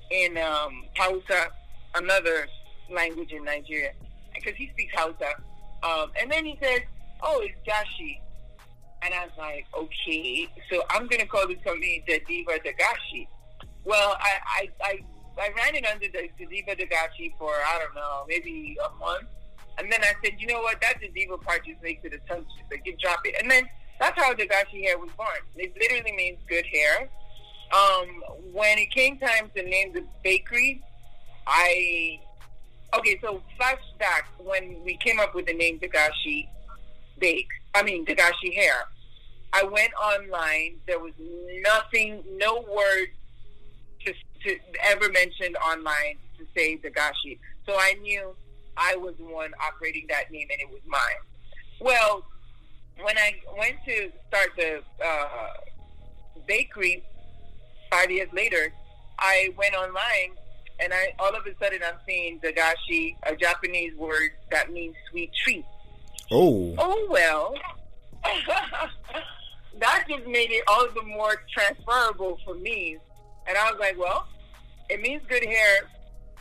in 0.09 0.37
um, 0.37 0.83
Hausa, 0.97 1.47
another 1.95 2.47
language 2.89 3.31
in 3.31 3.45
Nigeria? 3.45 3.93
Because 4.35 4.55
he 4.55 4.69
speaks 4.73 4.93
Hausa. 4.95 5.35
Um, 5.83 6.11
and 6.19 6.31
then 6.31 6.45
he 6.45 6.57
says, 6.61 6.81
oh, 7.21 7.41
it's 7.41 7.55
Gashi. 7.67 8.19
And 9.03 9.13
I 9.13 9.25
was 9.25 9.31
like, 9.37 9.65
okay, 9.75 10.47
so 10.69 10.83
I'm 10.89 11.07
going 11.07 11.21
to 11.21 11.25
call 11.25 11.47
this 11.47 11.57
company 11.63 12.03
the 12.07 12.21
Diva 12.27 12.59
Dagashi. 12.59 13.27
Well, 13.83 14.15
I, 14.19 14.39
I, 14.45 14.69
I, 14.83 14.99
I 15.37 15.49
ran 15.55 15.75
it 15.75 15.85
under 15.85 16.07
the, 16.07 16.29
Diva 16.45 16.75
Dagashi 16.75 17.33
for, 17.37 17.51
I 17.51 17.79
don't 17.79 17.95
know, 17.95 18.25
maybe 18.27 18.77
a 18.83 18.99
month. 18.99 19.27
And 19.77 19.91
then 19.91 20.01
I 20.03 20.13
said, 20.23 20.33
you 20.37 20.47
know 20.47 20.61
what, 20.61 20.81
that 20.81 20.95
Diva 21.13 21.37
part 21.37 21.65
just 21.65 21.81
makes 21.81 22.03
it 22.03 22.13
a 22.13 22.19
tongue 22.27 22.45
twister. 22.45 22.83
You 22.85 22.95
drop 22.97 23.19
it. 23.25 23.35
And 23.41 23.49
then 23.49 23.67
that's 23.99 24.19
how 24.21 24.33
Dagashi 24.33 24.83
hair 24.83 24.97
was 24.97 25.09
born. 25.17 25.29
It 25.55 25.73
literally 25.79 26.15
means 26.15 26.39
good 26.47 26.65
hair. 26.65 27.09
Um, 27.71 28.23
when 28.51 28.77
it 28.77 28.91
came 28.91 29.17
time 29.17 29.49
to 29.55 29.63
name 29.63 29.93
the 29.93 30.03
bakery, 30.23 30.83
I 31.47 32.19
okay. 32.93 33.17
So 33.21 33.41
flashback 33.59 34.23
when 34.39 34.83
we 34.83 34.97
came 34.97 35.19
up 35.19 35.33
with 35.33 35.45
the 35.45 35.53
name 35.53 35.79
Dagashi 35.79 36.47
Bake. 37.19 37.47
I 37.73 37.83
mean 37.83 38.05
Dagashi 38.05 38.53
Hair. 38.53 38.73
I 39.53 39.63
went 39.63 39.93
online. 39.93 40.77
There 40.87 40.99
was 40.99 41.13
nothing, 41.63 42.23
no 42.37 42.61
word 42.61 43.07
to, 44.43 44.57
ever 44.83 45.09
mentioned 45.11 45.55
online 45.57 46.17
to 46.37 46.45
say 46.55 46.77
Dagashi. 46.77 47.39
So 47.65 47.73
I 47.75 47.93
knew 48.01 48.35
I 48.77 48.95
was 48.95 49.15
the 49.17 49.25
one 49.25 49.51
operating 49.61 50.05
that 50.09 50.31
name, 50.31 50.47
and 50.51 50.61
it 50.61 50.69
was 50.69 50.81
mine. 50.85 51.01
Well, 51.79 52.25
when 53.01 53.17
I 53.17 53.33
went 53.57 53.77
to 53.85 54.11
start 54.27 54.49
the 54.57 54.81
uh, 55.03 55.47
bakery 56.47 57.03
five 57.89 58.11
years 58.11 58.29
later, 58.33 58.71
I 59.19 59.53
went 59.57 59.75
online 59.75 60.37
and 60.81 60.93
I 60.93 61.13
all 61.19 61.35
of 61.35 61.45
a 61.45 61.53
sudden 61.63 61.79
I'm 61.85 61.99
seeing 62.07 62.39
dagashi, 62.39 63.15
a 63.23 63.35
Japanese 63.35 63.95
word 63.95 64.31
that 64.49 64.71
means 64.71 64.95
sweet 65.09 65.31
treat. 65.43 65.65
Oh. 66.31 66.73
Oh 66.77 67.07
well. 67.09 67.53
that 69.79 70.05
just 70.09 70.27
made 70.27 70.51
it 70.51 70.63
all 70.67 70.87
the 70.93 71.03
more 71.03 71.35
transferable 71.53 72.39
for 72.43 72.55
me. 72.55 72.97
And 73.51 73.57
I 73.57 73.69
was 73.69 73.81
like, 73.81 73.99
well, 73.99 74.25
it 74.89 75.01
means 75.01 75.21
good 75.27 75.43
hair 75.43 75.89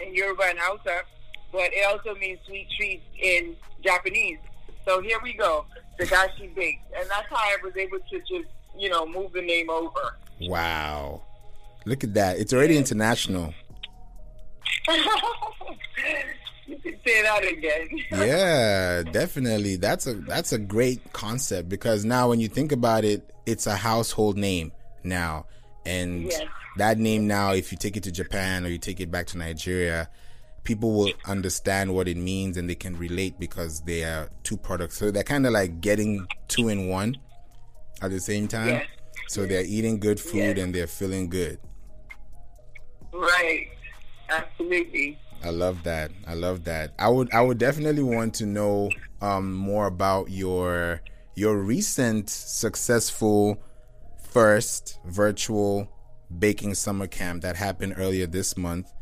in 0.00 0.14
Yoruba 0.14 0.44
and 0.44 0.58
Hausa, 0.60 1.02
but 1.50 1.72
it 1.72 1.84
also 1.84 2.14
means 2.20 2.38
sweet 2.46 2.68
treats 2.78 3.02
in 3.20 3.56
Japanese. 3.82 4.38
So 4.84 5.02
here 5.02 5.18
we 5.20 5.32
go, 5.32 5.66
Dagashi 5.98 6.54
Bakes. 6.54 6.84
And 6.96 7.10
that's 7.10 7.26
how 7.28 7.34
I 7.34 7.56
was 7.64 7.72
able 7.76 7.98
to 7.98 8.18
just, 8.20 8.48
you 8.78 8.90
know, 8.90 9.04
move 9.04 9.32
the 9.32 9.42
name 9.42 9.70
over. 9.70 10.18
Wow. 10.42 11.22
Look 11.84 12.04
at 12.04 12.14
that. 12.14 12.38
It's 12.38 12.52
already 12.52 12.76
international. 12.76 13.52
you 16.68 16.78
can 16.78 16.96
say 17.04 17.22
that 17.22 17.42
again. 17.44 17.88
yeah, 18.12 19.02
definitely. 19.02 19.74
That's 19.74 20.06
a 20.06 20.14
that's 20.14 20.52
a 20.52 20.58
great 20.58 21.12
concept 21.12 21.68
because 21.68 22.04
now 22.04 22.28
when 22.28 22.38
you 22.38 22.46
think 22.46 22.70
about 22.70 23.04
it, 23.04 23.28
it's 23.46 23.66
a 23.66 23.74
household 23.74 24.36
name 24.36 24.70
now. 25.02 25.46
And 25.84 26.24
yes. 26.24 26.42
That 26.80 26.98
name 26.98 27.26
now 27.26 27.52
if 27.52 27.72
you 27.72 27.78
take 27.78 27.96
it 27.96 28.02
to 28.04 28.10
Japan 28.12 28.64
or 28.64 28.68
you 28.68 28.78
take 28.78 29.00
it 29.00 29.10
back 29.10 29.26
to 29.28 29.38
Nigeria, 29.38 30.08
people 30.64 30.92
will 30.92 31.12
understand 31.26 31.94
what 31.94 32.08
it 32.08 32.16
means 32.16 32.56
and 32.56 32.68
they 32.68 32.74
can 32.74 32.96
relate 32.96 33.38
because 33.38 33.80
they 33.82 34.02
are 34.02 34.30
two 34.42 34.56
products. 34.56 34.96
So 34.96 35.10
they're 35.10 35.22
kind 35.22 35.46
of 35.46 35.52
like 35.52 35.80
getting 35.80 36.26
two 36.48 36.68
in 36.68 36.88
one 36.88 37.16
at 38.02 38.10
the 38.10 38.20
same 38.20 38.48
time. 38.48 38.68
Yes. 38.68 38.86
So 39.28 39.46
they're 39.46 39.64
eating 39.64 40.00
good 40.00 40.18
food 40.18 40.56
yes. 40.56 40.58
and 40.58 40.74
they're 40.74 40.86
feeling 40.86 41.28
good. 41.28 41.58
Right. 43.12 43.68
Absolutely. 44.28 45.18
I 45.42 45.50
love 45.50 45.82
that. 45.84 46.10
I 46.26 46.34
love 46.34 46.64
that. 46.64 46.94
I 46.98 47.08
would 47.08 47.32
I 47.32 47.40
would 47.40 47.58
definitely 47.58 48.02
want 48.02 48.34
to 48.36 48.46
know 48.46 48.90
um, 49.20 49.52
more 49.52 49.86
about 49.86 50.30
your 50.30 51.00
your 51.34 51.56
recent 51.56 52.28
successful 52.28 53.62
first 54.30 54.98
virtual 55.06 55.90
baking 56.38 56.74
summer 56.74 57.06
camp 57.06 57.42
that 57.42 57.56
happened 57.56 57.94
earlier 57.96 58.26
this 58.26 58.56
month 58.56 58.92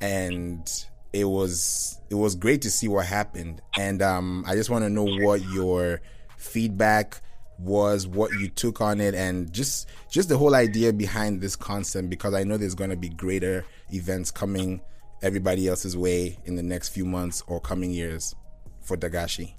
and 0.00 0.86
it 1.12 1.24
was 1.24 2.00
it 2.10 2.14
was 2.14 2.34
great 2.34 2.62
to 2.62 2.70
see 2.70 2.88
what 2.88 3.06
happened 3.06 3.62
and 3.76 4.02
um, 4.02 4.44
I 4.46 4.54
just 4.54 4.70
want 4.70 4.84
to 4.84 4.90
know 4.90 5.04
what 5.04 5.42
your 5.42 6.00
feedback 6.36 7.20
was 7.58 8.06
what 8.06 8.30
you 8.38 8.48
took 8.48 8.80
on 8.80 9.00
it 9.00 9.14
and 9.14 9.52
just 9.52 9.88
just 10.10 10.28
the 10.28 10.38
whole 10.38 10.54
idea 10.54 10.92
behind 10.92 11.40
this 11.40 11.56
concept 11.56 12.08
because 12.08 12.34
I 12.34 12.44
know 12.44 12.56
there's 12.56 12.76
going 12.76 12.90
to 12.90 12.96
be 12.96 13.08
greater 13.08 13.64
events 13.90 14.30
coming 14.30 14.80
everybody 15.22 15.66
else's 15.66 15.96
way 15.96 16.38
in 16.44 16.54
the 16.54 16.62
next 16.62 16.90
few 16.90 17.04
months 17.04 17.42
or 17.46 17.60
coming 17.60 17.90
years 17.90 18.34
for 18.80 18.96
Dagashi. 18.96 19.54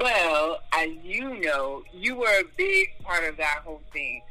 Well, 0.00 0.60
as 0.72 0.88
you 1.02 1.40
know, 1.40 1.82
you 1.92 2.16
were 2.16 2.40
a 2.40 2.44
big 2.56 2.88
part 3.02 3.24
of 3.24 3.36
that 3.36 3.62
whole 3.64 3.82
thing. 3.92 4.22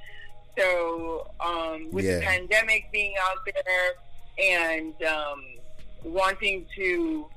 So, 0.58 1.30
um, 1.40 1.90
with 1.92 2.06
yeah. 2.06 2.16
the 2.16 2.26
pandemic 2.26 2.90
being 2.92 3.14
out 3.22 3.38
there 3.46 3.94
and 4.40 4.94
um, 5.04 5.44
wanting 6.04 6.66
to 6.76 7.28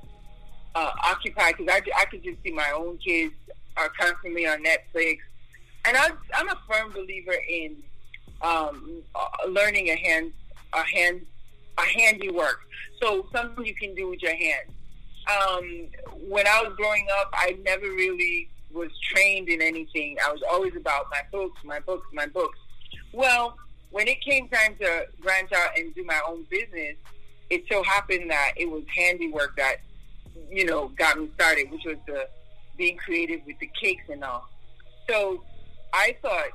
uh, 0.75 0.91
occupy, 1.03 1.51
because 1.51 1.67
I, 1.69 1.81
I 1.99 2.05
could 2.05 2.23
just 2.23 2.41
see 2.43 2.51
my 2.51 2.71
own 2.71 2.97
kids 2.97 3.33
are 3.77 3.89
constantly 3.99 4.47
on 4.47 4.63
Netflix. 4.63 5.19
And 5.85 5.97
I, 5.97 6.09
I'm 6.33 6.49
a 6.49 6.57
firm 6.69 6.91
believer 6.91 7.35
in 7.49 7.77
um, 8.41 9.03
uh, 9.13 9.27
learning 9.49 9.89
a 9.89 9.95
hand, 9.95 10.33
a 10.73 10.83
hand, 10.83 11.21
a 11.77 11.81
handiwork. 11.81 12.59
So 13.01 13.27
something 13.31 13.65
you 13.65 13.75
can 13.75 13.95
do 13.95 14.09
with 14.09 14.21
your 14.21 14.35
hands. 14.35 14.71
Um, 15.29 15.87
when 16.27 16.47
I 16.47 16.63
was 16.63 16.73
growing 16.75 17.07
up, 17.19 17.29
I 17.33 17.57
never 17.63 17.85
really 17.85 18.49
was 18.71 18.89
trained 19.11 19.49
in 19.49 19.61
anything. 19.61 20.17
I 20.25 20.31
was 20.31 20.41
always 20.49 20.75
about 20.75 21.05
my 21.11 21.21
books, 21.31 21.59
my 21.63 21.79
books, 21.79 22.07
my 22.13 22.25
books. 22.25 22.57
Well, 23.13 23.57
when 23.91 24.07
it 24.07 24.21
came 24.21 24.47
time 24.47 24.75
to 24.79 25.07
branch 25.21 25.51
out 25.51 25.77
and 25.77 25.93
do 25.93 26.03
my 26.05 26.19
own 26.27 26.45
business, 26.49 26.95
it 27.49 27.63
so 27.69 27.83
happened 27.83 28.29
that 28.31 28.53
it 28.55 28.69
was 28.69 28.83
handiwork 28.95 29.57
that, 29.57 29.77
you 30.49 30.65
know, 30.65 30.87
got 30.89 31.19
me 31.19 31.29
started, 31.35 31.69
which 31.71 31.83
was 31.85 31.97
the 32.07 32.27
being 32.77 32.97
creative 32.97 33.41
with 33.45 33.59
the 33.59 33.69
cakes 33.79 34.05
and 34.09 34.23
all. 34.23 34.47
So 35.09 35.43
I 35.93 36.15
thought 36.21 36.47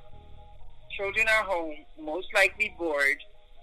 children 0.96 1.26
are 1.28 1.44
home, 1.44 1.76
most 2.00 2.28
likely 2.34 2.74
bored. 2.78 3.18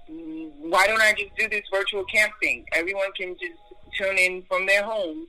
Why 0.07 0.85
don't 0.85 1.01
I 1.01 1.13
just 1.13 1.35
do 1.35 1.49
this 1.49 1.63
virtual 1.71 2.05
camp 2.05 2.33
thing? 2.41 2.65
Everyone 2.73 3.11
can 3.17 3.35
just 3.39 3.57
tune 3.97 4.17
in 4.17 4.43
from 4.43 4.67
their 4.67 4.83
homes 4.83 5.27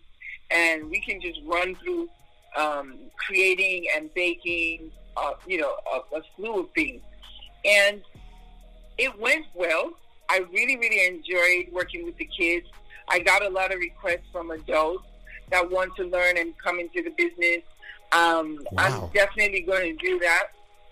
and 0.50 0.90
we 0.90 1.00
can 1.00 1.20
just 1.20 1.40
run 1.46 1.74
through 1.76 2.08
um, 2.56 2.98
creating 3.16 3.86
and 3.96 4.12
baking, 4.14 4.90
uh, 5.16 5.32
you 5.46 5.58
know, 5.60 5.74
a, 5.92 6.16
a 6.16 6.22
slew 6.36 6.60
of 6.60 6.70
things. 6.74 7.00
And 7.64 8.02
it 8.98 9.18
went 9.18 9.46
well. 9.54 9.92
I 10.28 10.38
really, 10.52 10.76
really 10.76 11.06
enjoyed 11.06 11.72
working 11.72 12.04
with 12.04 12.16
the 12.16 12.28
kids. 12.36 12.66
I 13.08 13.18
got 13.18 13.44
a 13.44 13.48
lot 13.48 13.72
of 13.72 13.80
requests 13.80 14.26
from 14.32 14.50
adults 14.50 15.04
that 15.50 15.70
want 15.70 15.94
to 15.96 16.04
learn 16.04 16.38
and 16.38 16.56
come 16.58 16.80
into 16.80 17.02
the 17.02 17.10
business. 17.10 17.62
Um, 18.12 18.60
wow. 18.72 18.78
I'm 18.78 19.10
definitely 19.12 19.62
going 19.62 19.96
to 19.96 20.06
do 20.06 20.18
that. 20.20 20.44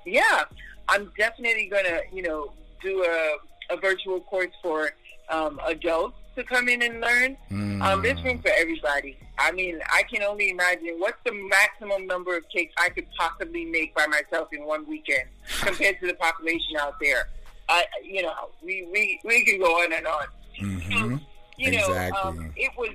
yeah, 0.05 0.45
I'm 0.89 1.13
definitely 1.17 1.69
gonna, 1.69 2.01
you 2.13 2.23
know, 2.23 2.53
do 2.83 3.05
a, 3.05 3.75
a 3.75 3.77
virtual 3.77 4.21
course 4.21 4.51
for 4.61 4.91
um, 5.31 5.61
adults 5.67 6.17
to 6.37 6.45
come 6.45 6.69
in 6.69 6.83
and 6.83 7.01
learn. 7.01 7.37
Mm. 7.51 7.83
Um, 7.83 8.03
there's 8.03 8.23
room 8.23 8.41
for 8.41 8.51
everybody. 8.57 9.19
I 9.39 9.53
mean, 9.53 9.81
I 9.93 10.03
can 10.05 10.23
only 10.23 10.51
imagine 10.51 10.97
what's 10.99 11.19
the 11.25 11.33
maximum 11.33 12.07
number 12.07 12.37
of 12.37 12.49
cakes 12.49 12.75
I 12.79 12.91
could 12.91 13.07
possibly 13.19 13.65
make 13.65 13.95
by 13.95 14.07
myself 14.07 14.49
in 14.53 14.65
one 14.65 14.87
weekend 14.87 15.29
compared 15.61 16.01
to 16.01 16.07
the 16.07 16.15
population 16.15 16.77
out 16.79 16.95
there. 17.01 17.29
I, 17.69 17.85
you 18.05 18.23
know, 18.23 18.51
we 18.63 18.87
we 18.93 19.21
we 19.25 19.45
could 19.45 19.61
go 19.61 19.83
on 19.83 19.93
and 19.93 20.07
on. 20.07 20.27
Mm-hmm. 20.61 21.17
you 21.57 21.69
exactly. 21.69 22.11
know, 22.11 22.23
um, 22.23 22.53
it 22.57 22.71
was 22.77 22.91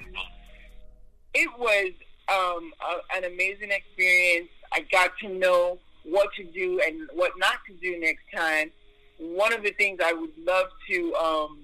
it 1.33 1.49
was 1.57 1.91
um, 2.29 2.71
a, 2.81 3.17
an 3.17 3.23
amazing 3.25 3.71
experience. 3.71 4.49
I 4.71 4.81
got 4.91 5.11
to 5.21 5.29
know 5.29 5.79
what 6.03 6.29
to 6.35 6.43
do 6.43 6.81
and 6.85 7.09
what 7.13 7.31
not 7.37 7.59
to 7.67 7.73
do 7.73 7.99
next 7.99 8.23
time. 8.35 8.71
One 9.19 9.53
of 9.53 9.63
the 9.63 9.71
things 9.71 9.99
I 10.03 10.13
would 10.13 10.37
love 10.37 10.67
to 10.89 11.15
um, 11.15 11.59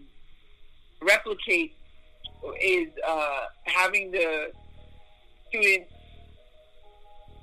replicate 1.04 1.74
is 2.62 2.89
uh, 3.08 3.46
having 3.63 4.12
the 4.12 4.52
students 5.50 5.92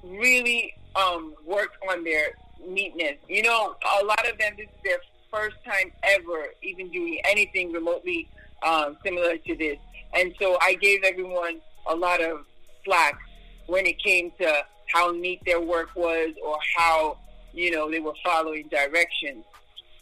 really 0.05 0.75
um, 0.97 1.35
work 1.47 1.71
on 1.91 2.05
their 2.05 2.33
neatness. 2.67 3.17
You 3.29 3.43
know, 3.43 3.77
a 4.01 4.05
lot 4.05 4.29
of 4.29 4.39
them, 4.39 4.55
this 4.57 4.67
is 4.67 4.83
their 4.85 4.99
first 5.33 5.57
time 5.65 5.93
ever 6.03 6.47
even 6.63 6.91
doing 6.91 7.21
anything 7.25 7.73
remotely 7.73 8.29
um, 8.63 8.97
similar 9.05 9.37
to 9.37 9.57
this. 9.57 9.79
And 10.15 10.35
so 10.41 10.59
I 10.61 10.75
gave 10.75 11.05
everyone 11.05 11.61
a 11.87 11.95
lot 11.95 12.21
of 12.21 12.45
slack 12.85 13.19
when 13.67 13.87
it 13.87 14.03
came 14.03 14.33
to 14.41 14.65
how 14.93 15.13
neat 15.13 15.41
their 15.47 15.61
work 15.61 15.95
was 15.95 16.35
or 16.45 16.59
how, 16.77 17.19
you 17.53 17.71
know, 17.71 17.91
they 17.91 18.01
were 18.01 18.15
following 18.25 18.69
directions. 18.69 19.45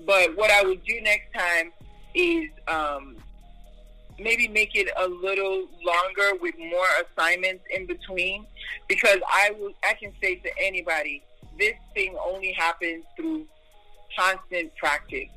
But 0.07 0.37
what 0.37 0.51
I 0.51 0.63
would 0.63 0.83
do 0.85 1.01
next 1.03 1.33
time 1.35 1.73
is 2.15 2.49
um, 2.69 3.17
maybe 4.19 4.49
make 4.49 4.75
it 4.75 4.89
a 4.97 5.07
little 5.07 5.67
longer 5.85 6.39
with 6.41 6.55
more 6.59 6.87
assignments 7.05 7.65
in 7.71 7.87
between 7.87 8.47
because 8.89 9.19
I 9.29 9.53
will 9.59 9.73
I 9.89 9.95
can 9.95 10.13
say 10.23 10.37
to 10.37 10.51
anybody 10.61 11.23
this 11.59 11.75
thing 11.95 12.17
only 12.25 12.53
happens 12.53 13.05
through 13.17 13.47
constant 14.19 14.75
practice. 14.77 15.29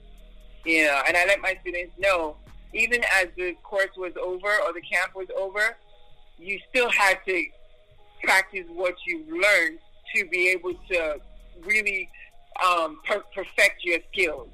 You 0.66 0.86
know 0.86 1.02
and 1.08 1.16
I 1.16 1.26
let 1.26 1.42
my 1.42 1.58
students 1.62 1.94
know 2.00 2.36
even 2.74 3.04
as 3.22 3.28
the 3.36 3.54
course 3.64 3.96
was 3.98 4.14
over 4.22 4.48
or 4.66 4.74
the 4.74 4.82
camp 4.82 5.16
was 5.16 5.28
over 5.38 5.76
you 6.38 6.60
still 6.70 6.90
had 6.90 7.20
to 7.28 7.44
practice 8.24 8.66
what 8.74 8.96
you 9.06 9.24
learned 9.30 9.80
to 10.16 10.26
be 10.30 10.50
able 10.50 10.74
to 10.90 11.20
really 11.64 12.10
um, 12.66 13.00
per- 13.08 13.24
perfect 13.34 13.84
your 13.84 14.00
skills. 14.12 14.50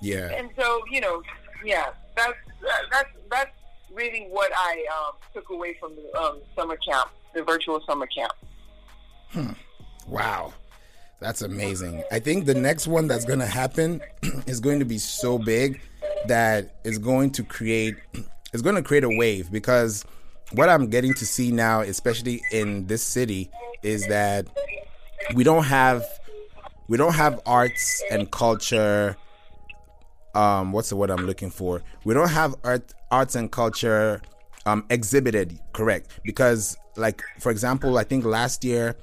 Yeah. 0.00 0.30
And 0.36 0.50
so 0.58 0.82
you 0.90 1.00
know 1.00 1.22
yeah 1.64 1.92
that's 2.16 2.34
that's 2.90 3.08
that's 3.30 3.50
really 3.92 4.26
what 4.30 4.52
I 4.56 4.84
um, 4.96 5.14
took 5.32 5.50
away 5.50 5.76
from 5.78 5.94
the 5.96 6.18
um, 6.18 6.40
summer 6.56 6.76
camp, 6.76 7.10
the 7.34 7.42
virtual 7.42 7.80
summer 7.86 8.06
camp. 8.06 8.32
Hmm. 9.30 9.52
Wow. 10.08 10.52
That's 11.20 11.42
amazing. 11.42 12.02
I 12.12 12.18
think 12.18 12.44
the 12.44 12.54
next 12.54 12.86
one 12.86 13.06
that's 13.06 13.24
going 13.24 13.38
to 13.38 13.46
happen 13.46 14.02
is 14.46 14.60
going 14.60 14.80
to 14.80 14.84
be 14.84 14.98
so 14.98 15.38
big 15.38 15.80
that 16.26 16.76
it's 16.84 16.98
going 16.98 17.30
to 17.32 17.42
create 17.42 17.96
it's 18.52 18.62
going 18.62 18.76
to 18.76 18.82
create 18.82 19.04
a 19.04 19.08
wave 19.08 19.50
because 19.50 20.04
what 20.52 20.68
I'm 20.68 20.88
getting 20.88 21.14
to 21.14 21.26
see 21.26 21.50
now, 21.50 21.80
especially 21.80 22.42
in 22.52 22.86
this 22.86 23.02
city, 23.02 23.50
is 23.82 24.06
that 24.08 24.46
we 25.34 25.44
don't 25.44 25.64
have 25.64 26.04
we 26.88 26.96
don't 26.96 27.14
have 27.14 27.40
arts 27.46 28.02
and 28.10 28.30
culture 28.30 29.16
um, 30.34 30.72
what's 30.72 30.90
the 30.90 30.96
word 30.96 31.10
I'm 31.10 31.26
looking 31.26 31.50
for? 31.50 31.82
We 32.04 32.14
don't 32.14 32.30
have 32.30 32.54
art, 32.64 32.92
arts 33.10 33.34
and 33.34 33.50
culture 33.50 34.20
um, 34.66 34.84
exhibited 34.90 35.58
correct 35.72 36.20
because, 36.24 36.76
like 36.96 37.22
for 37.38 37.50
example, 37.50 37.98
I 37.98 38.04
think 38.04 38.24
last 38.24 38.64
year 38.64 38.96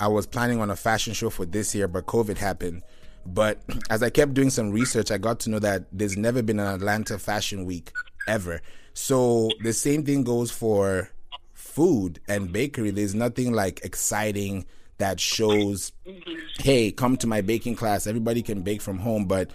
I 0.00 0.08
was 0.08 0.26
planning 0.26 0.60
on 0.60 0.70
a 0.70 0.76
fashion 0.76 1.14
show 1.14 1.30
for 1.30 1.46
this 1.46 1.74
year, 1.74 1.88
but 1.88 2.06
COVID 2.06 2.38
happened. 2.38 2.82
But 3.24 3.62
as 3.90 4.02
I 4.02 4.10
kept 4.10 4.34
doing 4.34 4.50
some 4.50 4.70
research, 4.70 5.10
I 5.10 5.18
got 5.18 5.40
to 5.40 5.50
know 5.50 5.58
that 5.60 5.84
there's 5.92 6.16
never 6.16 6.42
been 6.42 6.58
an 6.58 6.66
Atlanta 6.66 7.18
Fashion 7.18 7.64
Week 7.64 7.92
ever. 8.26 8.60
So 8.94 9.50
the 9.62 9.72
same 9.72 10.04
thing 10.04 10.24
goes 10.24 10.50
for 10.50 11.10
food 11.54 12.20
and 12.28 12.52
bakery. 12.52 12.90
There's 12.90 13.14
nothing 13.14 13.52
like 13.52 13.80
exciting 13.84 14.66
that 14.98 15.18
shows, 15.18 15.92
hey, 16.58 16.92
come 16.92 17.16
to 17.16 17.26
my 17.26 17.40
baking 17.40 17.76
class. 17.76 18.06
Everybody 18.06 18.42
can 18.42 18.62
bake 18.62 18.82
from 18.82 18.98
home, 18.98 19.24
but 19.24 19.50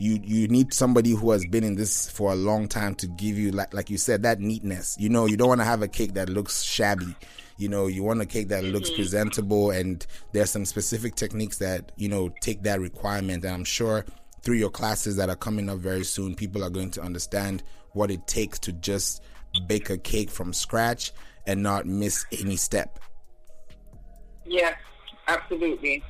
you 0.00 0.18
you 0.24 0.48
need 0.48 0.72
somebody 0.72 1.10
who 1.10 1.30
has 1.30 1.44
been 1.44 1.62
in 1.62 1.76
this 1.76 2.10
for 2.10 2.32
a 2.32 2.34
long 2.34 2.66
time 2.66 2.94
to 2.94 3.06
give 3.06 3.36
you 3.36 3.52
like 3.52 3.74
like 3.74 3.90
you 3.90 3.98
said 3.98 4.22
that 4.22 4.40
neatness. 4.40 4.96
You 4.98 5.10
know 5.10 5.26
you 5.26 5.36
don't 5.36 5.48
want 5.48 5.60
to 5.60 5.66
have 5.66 5.82
a 5.82 5.88
cake 5.88 6.14
that 6.14 6.30
looks 6.30 6.62
shabby. 6.62 7.14
You 7.58 7.68
know 7.68 7.86
you 7.86 8.02
want 8.02 8.22
a 8.22 8.26
cake 8.26 8.48
that 8.48 8.64
looks 8.64 8.88
mm-hmm. 8.88 8.96
presentable 8.96 9.70
and 9.70 10.04
there's 10.32 10.50
some 10.50 10.64
specific 10.64 11.16
techniques 11.16 11.58
that 11.58 11.92
you 11.96 12.08
know 12.08 12.30
take 12.40 12.62
that 12.62 12.80
requirement. 12.80 13.44
And 13.44 13.52
i'm 13.52 13.64
sure 13.64 14.06
through 14.40 14.56
your 14.56 14.70
classes 14.70 15.16
that 15.16 15.28
are 15.28 15.36
coming 15.36 15.68
up 15.68 15.78
very 15.78 16.04
soon 16.04 16.34
people 16.34 16.64
are 16.64 16.70
going 16.70 16.90
to 16.92 17.02
understand 17.02 17.62
what 17.92 18.10
it 18.10 18.26
takes 18.26 18.58
to 18.60 18.72
just 18.72 19.22
bake 19.66 19.90
a 19.90 19.98
cake 19.98 20.30
from 20.30 20.54
scratch 20.54 21.12
and 21.46 21.62
not 21.62 21.84
miss 21.84 22.24
any 22.40 22.56
step. 22.56 22.98
Yes 24.46 24.76
absolutely. 25.28 26.02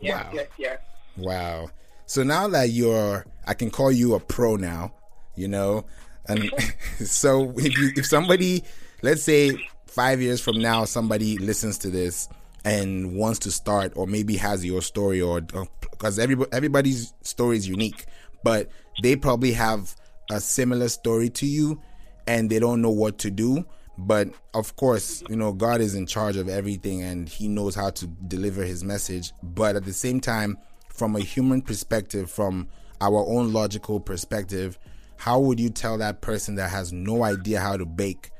Yes 0.00 0.24
wow. 0.24 0.30
yes 0.32 0.48
yes. 0.56 0.78
Wow 1.18 1.70
so 2.10 2.24
now 2.24 2.48
that 2.48 2.70
you're, 2.70 3.24
I 3.46 3.54
can 3.54 3.70
call 3.70 3.92
you 3.92 4.16
a 4.16 4.18
pro 4.18 4.56
now, 4.56 4.92
you 5.36 5.46
know, 5.46 5.84
and 6.26 6.50
so 6.98 7.52
if 7.56 7.78
you, 7.78 7.92
if 7.94 8.04
somebody, 8.04 8.64
let's 9.00 9.22
say 9.22 9.56
five 9.86 10.20
years 10.20 10.40
from 10.40 10.58
now, 10.58 10.86
somebody 10.86 11.38
listens 11.38 11.78
to 11.78 11.88
this 11.88 12.28
and 12.64 13.14
wants 13.14 13.38
to 13.38 13.52
start, 13.52 13.92
or 13.94 14.08
maybe 14.08 14.36
has 14.38 14.64
your 14.64 14.82
story, 14.82 15.22
or 15.22 15.40
because 15.40 16.18
everybody, 16.18 16.50
everybody's 16.52 17.14
story 17.22 17.56
is 17.56 17.68
unique, 17.68 18.06
but 18.42 18.68
they 19.04 19.14
probably 19.14 19.52
have 19.52 19.94
a 20.32 20.40
similar 20.40 20.88
story 20.88 21.30
to 21.30 21.46
you, 21.46 21.80
and 22.26 22.50
they 22.50 22.58
don't 22.58 22.82
know 22.82 22.90
what 22.90 23.18
to 23.18 23.30
do. 23.30 23.64
But 23.96 24.30
of 24.52 24.74
course, 24.74 25.22
you 25.28 25.36
know, 25.36 25.52
God 25.52 25.80
is 25.80 25.94
in 25.94 26.06
charge 26.06 26.36
of 26.36 26.48
everything 26.48 27.02
and 27.02 27.28
He 27.28 27.46
knows 27.46 27.76
how 27.76 27.90
to 27.90 28.06
deliver 28.08 28.64
His 28.64 28.82
message. 28.82 29.32
But 29.44 29.76
at 29.76 29.84
the 29.84 29.92
same 29.92 30.18
time, 30.20 30.58
from 31.00 31.16
a 31.16 31.20
human 31.20 31.62
perspective, 31.62 32.30
from 32.30 32.68
our 33.00 33.24
own 33.26 33.54
logical 33.54 33.98
perspective, 33.98 34.78
how 35.16 35.40
would 35.40 35.58
you 35.58 35.70
tell 35.70 35.96
that 35.96 36.20
person 36.20 36.56
that 36.56 36.68
has 36.68 36.92
no 36.92 37.24
idea 37.24 37.58
how 37.58 37.74
to 37.74 37.86
bake 37.86 38.30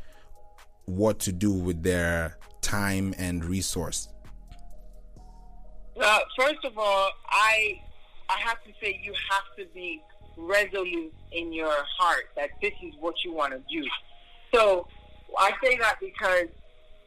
what 0.85 1.18
to 1.20 1.33
do 1.33 1.51
with 1.51 1.83
their 1.83 2.37
time 2.61 3.14
and 3.16 3.46
resource? 3.46 4.09
Uh, 5.99 6.18
first 6.38 6.62
of 6.66 6.77
all, 6.77 7.09
I 7.31 7.81
I 8.29 8.38
have 8.40 8.62
to 8.64 8.73
say 8.79 9.01
you 9.03 9.14
have 9.31 9.57
to 9.57 9.64
be 9.73 10.03
resolute 10.37 11.14
in 11.33 11.55
your 11.55 11.75
heart 11.99 12.25
that 12.37 12.51
this 12.61 12.75
is 12.83 12.92
what 13.01 13.14
you 13.25 13.33
want 13.33 13.55
to 13.55 13.62
do. 13.75 13.88
So 14.55 14.87
I 15.38 15.53
say 15.64 15.79
that 15.79 15.94
because 15.99 16.49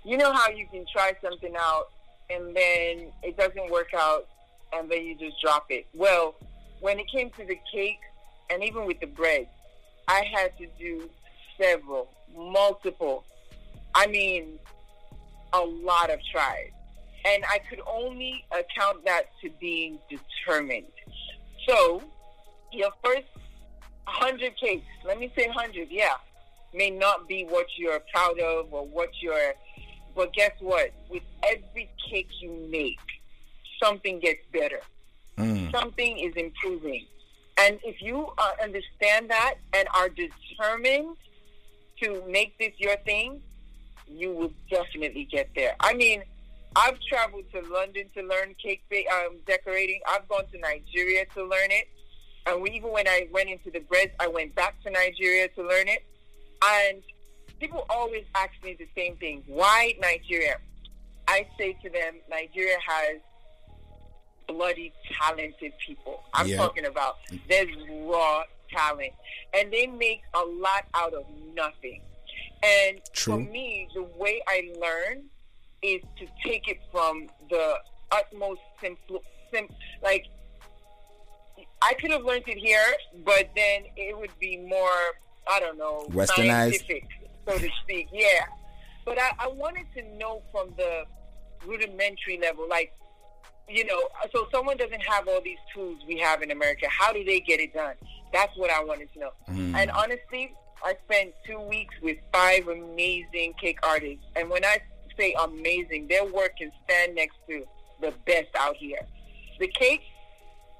you 0.03 0.17
know 0.17 0.33
how 0.33 0.49
you 0.49 0.65
can 0.71 0.83
try 0.91 1.13
something 1.21 1.53
out 1.55 1.91
and 2.31 2.57
then 2.57 3.11
it 3.21 3.37
doesn't 3.37 3.69
work 3.69 3.93
out 3.95 4.27
and 4.75 4.89
then 4.89 5.05
you 5.05 5.15
just 5.15 5.39
drop 5.41 5.65
it. 5.69 5.87
Well, 5.93 6.35
when 6.79 6.99
it 6.99 7.07
came 7.09 7.29
to 7.31 7.45
the 7.45 7.57
cake 7.71 7.99
and 8.49 8.63
even 8.63 8.85
with 8.85 8.99
the 8.99 9.07
bread, 9.07 9.47
I 10.07 10.23
had 10.33 10.57
to 10.57 10.67
do 10.77 11.09
several, 11.59 12.09
multiple, 12.35 13.23
I 13.95 14.07
mean, 14.07 14.59
a 15.53 15.61
lot 15.61 16.09
of 16.09 16.19
tries. 16.31 16.71
And 17.25 17.43
I 17.45 17.59
could 17.69 17.79
only 17.87 18.45
account 18.51 19.05
that 19.05 19.27
to 19.41 19.49
being 19.61 19.97
determined. 20.09 20.91
So, 21.67 22.01
your 22.71 22.91
first 23.03 23.27
100 24.05 24.57
cakes, 24.57 24.85
let 25.05 25.19
me 25.19 25.31
say 25.37 25.47
100, 25.47 25.87
yeah, 25.89 26.15
may 26.73 26.89
not 26.89 27.27
be 27.27 27.45
what 27.45 27.67
you're 27.77 28.01
proud 28.13 28.39
of 28.39 28.73
or 28.73 28.85
what 28.85 29.09
you're, 29.21 29.53
but 30.15 30.33
guess 30.33 30.51
what? 30.59 30.91
With 31.09 31.23
every 31.43 31.89
cake 32.09 32.29
you 32.41 32.67
make, 32.69 32.99
something 33.83 34.19
gets 34.19 34.41
better. 34.51 34.79
Mm. 35.37 35.71
Something 35.71 36.19
is 36.19 36.33
improving. 36.35 37.05
And 37.57 37.79
if 37.83 38.01
you 38.01 38.29
uh, 38.37 38.51
understand 38.61 39.29
that 39.29 39.55
and 39.73 39.87
are 39.93 40.09
determined 40.09 41.17
to 42.01 42.23
make 42.27 42.57
this 42.57 42.71
your 42.77 42.97
thing, 42.97 43.41
you 44.07 44.31
will 44.31 44.51
definitely 44.69 45.25
get 45.25 45.49
there. 45.55 45.75
I 45.79 45.93
mean, 45.93 46.23
I've 46.75 46.99
traveled 47.01 47.45
to 47.53 47.61
London 47.71 48.05
to 48.15 48.23
learn 48.23 48.55
cake 48.61 48.81
um, 49.11 49.37
decorating. 49.45 50.01
I've 50.07 50.27
gone 50.27 50.45
to 50.51 50.59
Nigeria 50.59 51.25
to 51.35 51.43
learn 51.43 51.69
it. 51.69 51.87
And 52.45 52.61
we, 52.61 52.71
even 52.71 52.91
when 52.91 53.07
I 53.07 53.27
went 53.31 53.49
into 53.49 53.69
the 53.71 53.79
bread, 53.79 54.11
I 54.19 54.27
went 54.27 54.55
back 54.55 54.81
to 54.83 54.89
Nigeria 54.89 55.47
to 55.49 55.61
learn 55.61 55.87
it. 55.87 56.03
And 56.65 57.01
people 57.59 57.85
always 57.89 58.25
ask 58.35 58.51
me 58.63 58.75
the 58.77 58.87
same 58.95 59.15
thing. 59.17 59.43
Why 59.47 59.93
Nigeria? 60.01 60.57
I 61.27 61.45
say 61.57 61.77
to 61.83 61.89
them, 61.89 62.15
Nigeria 62.29 62.77
has 62.85 63.21
bloody 64.47 64.93
talented 65.11 65.73
people. 65.85 66.23
I'm 66.33 66.49
talking 66.51 66.85
about 66.85 67.17
there's 67.47 67.69
raw 68.03 68.43
talent, 68.71 69.13
and 69.53 69.71
they 69.71 69.87
make 69.87 70.21
a 70.33 70.43
lot 70.43 70.85
out 70.93 71.13
of 71.13 71.25
nothing. 71.53 72.01
And 72.63 73.01
True. 73.13 73.33
for 73.33 73.39
me, 73.39 73.87
the 73.93 74.03
way 74.03 74.41
I 74.47 74.71
learn 74.79 75.23
is 75.81 76.01
to 76.17 76.25
take 76.45 76.67
it 76.67 76.79
from 76.91 77.27
the 77.49 77.75
utmost 78.11 78.61
simple, 78.81 79.21
sim, 79.51 79.67
like 80.01 80.25
I 81.81 81.93
could 81.95 82.11
have 82.11 82.23
learned 82.23 82.47
it 82.47 82.57
here, 82.57 82.95
but 83.25 83.49
then 83.55 83.83
it 83.97 84.17
would 84.17 84.31
be 84.39 84.57
more, 84.57 84.97
I 85.51 85.59
don't 85.59 85.77
know, 85.77 86.05
Westernized? 86.09 86.77
scientific, 86.77 87.07
so 87.45 87.57
to 87.57 87.69
speak. 87.83 88.07
Yeah. 88.13 88.45
But 89.03 89.19
I, 89.19 89.31
I 89.39 89.47
wanted 89.49 89.85
to 89.95 90.17
know 90.17 90.41
from 90.51 90.69
the 90.77 91.03
rudimentary 91.65 92.39
level, 92.41 92.67
like, 92.69 92.93
you 93.69 93.85
know, 93.85 94.01
so 94.33 94.47
someone 94.51 94.77
doesn't 94.77 95.01
have 95.01 95.27
all 95.27 95.41
these 95.43 95.57
tools 95.73 95.99
we 96.07 96.17
have 96.19 96.41
in 96.41 96.51
America. 96.51 96.87
How 96.89 97.13
do 97.13 97.23
they 97.23 97.39
get 97.39 97.59
it 97.59 97.73
done? 97.73 97.95
That's 98.31 98.55
what 98.57 98.69
I 98.69 98.83
wanted 98.83 99.11
to 99.13 99.19
know. 99.19 99.31
Mm. 99.49 99.75
And 99.75 99.91
honestly, 99.91 100.53
I 100.83 100.95
spent 101.05 101.33
two 101.45 101.59
weeks 101.61 101.93
with 102.01 102.17
five 102.31 102.67
amazing 102.67 103.53
cake 103.59 103.79
artists. 103.83 104.25
And 104.35 104.49
when 104.49 104.65
I 104.65 104.79
say 105.17 105.35
amazing, 105.39 106.07
their 106.07 106.25
work 106.25 106.57
can 106.57 106.71
stand 106.83 107.15
next 107.15 107.37
to 107.47 107.63
the 108.01 108.13
best 108.25 108.49
out 108.59 108.75
here. 108.75 108.99
The 109.59 109.67
cake 109.67 110.01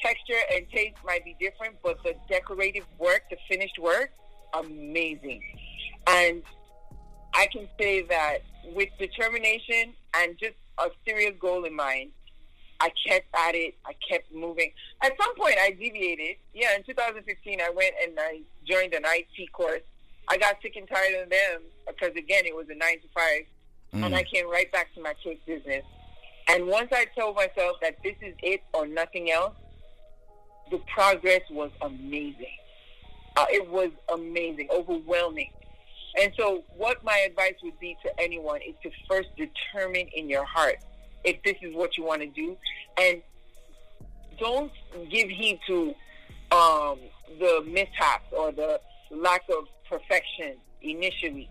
texture 0.02 0.40
and 0.54 0.68
taste 0.70 0.98
might 1.06 1.24
be 1.24 1.36
different, 1.40 1.76
but 1.82 1.98
the 2.04 2.16
decorative 2.30 2.86
work, 3.00 3.22
the 3.30 3.38
finished 3.48 3.80
work, 3.80 4.12
amazing. 4.54 5.42
And 6.08 6.44
I 7.34 7.48
can 7.52 7.68
say 7.80 8.02
that 8.04 8.40
with 8.76 8.90
determination 9.00 9.94
and 10.16 10.38
just 10.38 10.56
a 10.78 10.90
serious 11.06 11.34
goal 11.40 11.64
in 11.64 11.76
mind, 11.76 12.12
I 12.84 12.92
kept 13.08 13.28
at 13.34 13.56
it. 13.56 13.76
I 13.86 13.94
kept 14.08 14.34
moving. 14.34 14.74
At 15.02 15.14
some 15.18 15.34
point, 15.36 15.56
I 15.58 15.70
deviated. 15.72 16.36
Yeah, 16.54 16.76
in 16.76 16.84
2015, 16.84 17.62
I 17.62 17.70
went 17.70 17.94
and 18.04 18.20
I 18.20 18.42
joined 18.68 18.94
an 18.94 19.04
IT 19.06 19.54
course. 19.54 19.80
I 20.28 20.38
got 20.38 20.58
sick 20.62 20.76
and 20.76 20.86
tired 20.90 21.24
of 21.24 21.30
them 21.30 21.62
because, 21.88 22.12
again, 22.18 22.46
it 22.46 22.54
was 22.54 22.66
a 22.70 22.76
nine 22.76 23.00
to 23.00 23.08
five, 23.16 23.46
and 23.94 24.14
I 24.14 24.24
came 24.24 24.50
right 24.50 24.70
back 24.74 24.94
to 24.96 25.02
my 25.02 25.14
cake 25.24 25.46
business. 25.46 25.86
And 26.50 26.68
once 26.68 26.90
I 26.92 27.06
told 27.18 27.38
myself 27.38 27.78
that 27.82 28.04
this 28.04 28.16
is 28.22 28.36
it 28.44 28.62
or 28.74 28.86
nothing 28.86 29.32
else, 29.32 29.54
the 30.70 30.80
progress 30.94 31.42
was 31.52 31.72
amazing. 31.82 32.58
Uh, 33.38 33.46
it 33.50 33.70
was 33.70 33.92
amazing, 34.14 34.68
overwhelming. 34.72 35.52
And 36.20 36.34
so, 36.38 36.64
what 36.76 37.02
my 37.04 37.18
advice 37.26 37.56
would 37.64 37.80
be 37.80 37.96
to 38.04 38.12
anyone 38.20 38.60
is 38.62 38.76
to 38.84 38.92
first 39.10 39.30
determine 39.38 40.08
in 40.14 40.30
your 40.30 40.44
heart 40.44 40.80
if 41.24 41.42
this 41.44 41.56
is 41.62 41.76
what 41.76 41.98
you 41.98 42.04
want 42.04 42.22
to 42.22 42.28
do, 42.28 42.58
and 43.00 43.22
don't 44.40 44.72
give 45.10 45.30
heed 45.30 45.60
to 45.68 45.94
um, 46.52 47.00
the 47.40 47.64
mishaps 47.68 48.26
or 48.32 48.52
the 48.52 48.80
lack 49.12 49.42
of 49.50 49.66
perfection 49.90 50.56
initially. 50.82 51.50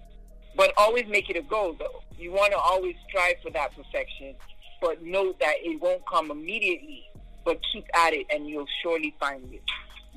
But 0.57 0.73
always 0.77 1.07
make 1.09 1.31
it 1.31 1.37
a 1.37 1.43
goal, 1.43 1.75
though. 1.79 2.03
You 2.19 2.33
want 2.33 2.53
to 2.53 2.59
always 2.59 2.95
strive 3.09 3.37
for 3.43 3.51
that 3.51 3.75
perfection, 3.75 4.35
but 4.81 5.03
know 5.03 5.35
that 5.41 5.55
it 5.59 5.81
won't 5.81 6.03
come 6.07 6.31
immediately. 6.31 7.05
But 7.45 7.59
keep 7.73 7.85
at 7.95 8.13
it, 8.13 8.27
and 8.31 8.47
you'll 8.47 8.67
surely 8.83 9.15
find 9.19 9.53
it. 9.53 9.63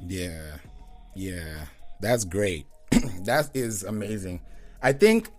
Yeah. 0.05 0.57
Yeah. 1.15 1.65
That's 2.01 2.25
great. 2.25 2.67
that 3.23 3.49
is 3.53 3.83
amazing. 3.83 4.41
I 4.83 4.93
think 4.93 5.29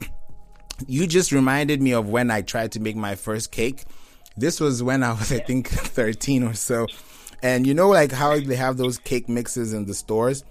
you 0.86 1.06
just 1.06 1.30
reminded 1.32 1.80
me 1.80 1.92
of 1.92 2.08
when 2.08 2.30
I 2.30 2.42
tried 2.42 2.72
to 2.72 2.80
make 2.80 2.96
my 2.96 3.14
first 3.14 3.52
cake. 3.52 3.84
This 4.36 4.60
was 4.60 4.82
when 4.82 5.02
I 5.02 5.12
was, 5.12 5.32
I 5.32 5.38
think, 5.38 5.68
13 5.70 6.42
or 6.42 6.54
so. 6.54 6.86
And 7.42 7.66
you 7.66 7.74
know, 7.74 7.88
like 7.88 8.12
how 8.12 8.38
they 8.38 8.56
have 8.56 8.76
those 8.76 8.98
cake 8.98 9.28
mixes 9.28 9.72
in 9.72 9.86
the 9.86 9.94
stores? 9.94 10.44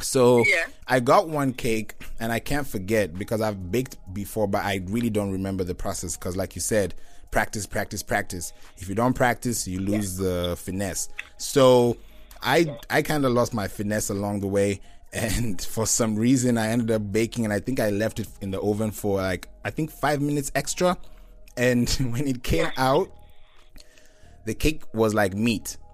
So 0.00 0.44
Yeah. 0.46 0.64
I 0.88 1.00
got 1.00 1.28
one 1.28 1.52
cake 1.52 1.94
and 2.20 2.32
I 2.32 2.38
can't 2.38 2.66
forget 2.66 3.14
because 3.14 3.40
I've 3.40 3.70
baked 3.70 3.96
before, 4.12 4.46
but 4.46 4.64
I 4.64 4.82
really 4.86 5.10
don't 5.10 5.30
remember 5.32 5.64
the 5.64 5.74
process 5.74 6.16
because, 6.16 6.36
like 6.36 6.54
you 6.54 6.60
said, 6.60 6.94
practice, 7.30 7.66
practice, 7.66 8.02
practice. 8.02 8.52
If 8.78 8.88
you 8.88 8.94
don't 8.94 9.14
practice, 9.14 9.66
you 9.66 9.80
lose 9.80 10.16
the 10.16 10.56
finesse. 10.58 11.08
So 11.38 11.96
I 12.42 12.76
I 12.90 13.02
kind 13.02 13.24
of 13.24 13.32
lost 13.32 13.54
my 13.54 13.68
finesse 13.68 14.10
along 14.10 14.40
the 14.40 14.48
way, 14.48 14.80
and 15.12 15.60
for 15.74 15.86
some 15.86 16.16
reason 16.16 16.58
I 16.58 16.68
ended 16.68 16.90
up 16.90 17.10
baking, 17.12 17.44
and 17.44 17.52
I 17.54 17.60
think 17.60 17.80
I 17.80 17.90
left 17.90 18.20
it 18.20 18.28
in 18.40 18.50
the 18.50 18.60
oven 18.60 18.90
for 18.90 19.18
like 19.18 19.48
I 19.64 19.70
think 19.70 19.90
five 19.90 20.20
minutes 20.20 20.50
extra, 20.54 20.98
and 21.56 21.88
when 22.10 22.26
it 22.26 22.42
came 22.42 22.70
out, 22.76 23.10
the 24.44 24.54
cake 24.54 24.82
was 24.94 25.14
like 25.14 25.34
meat. 25.34 25.76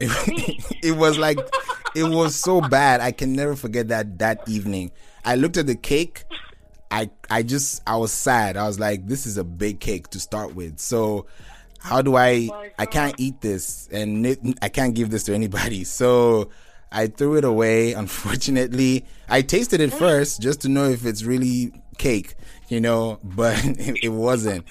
It, 0.00 0.64
it 0.82 0.92
was 0.92 1.18
like 1.18 1.38
it 1.94 2.02
was 2.02 2.34
so 2.34 2.60
bad. 2.60 3.00
I 3.00 3.12
can 3.12 3.32
never 3.32 3.54
forget 3.54 3.88
that 3.88 4.18
that 4.18 4.48
evening. 4.48 4.90
I 5.24 5.36
looked 5.36 5.56
at 5.56 5.66
the 5.66 5.76
cake. 5.76 6.24
I 6.90 7.10
I 7.30 7.42
just 7.42 7.82
I 7.86 7.96
was 7.96 8.12
sad. 8.12 8.56
I 8.56 8.66
was 8.66 8.78
like, 8.80 9.06
this 9.06 9.24
is 9.24 9.38
a 9.38 9.44
big 9.44 9.80
cake 9.80 10.08
to 10.08 10.20
start 10.20 10.54
with. 10.54 10.80
So 10.80 11.26
how 11.78 12.02
do 12.02 12.16
I 12.16 12.50
I 12.78 12.86
can't 12.86 13.14
eat 13.18 13.40
this 13.40 13.88
and 13.92 14.56
I 14.60 14.68
can't 14.68 14.94
give 14.94 15.10
this 15.10 15.24
to 15.24 15.34
anybody. 15.34 15.84
So 15.84 16.50
I 16.94 17.08
threw 17.08 17.36
it 17.36 17.44
away. 17.44 17.92
Unfortunately, 18.04 19.04
I 19.28 19.42
tasted 19.42 19.80
it 19.80 19.92
first 19.92 20.40
just 20.40 20.62
to 20.62 20.68
know 20.68 20.84
if 20.84 21.04
it's 21.04 21.24
really 21.24 21.72
cake, 21.98 22.34
you 22.68 22.80
know, 22.80 23.18
but 23.24 23.60
it, 23.64 24.10
wasn't. 24.10 24.64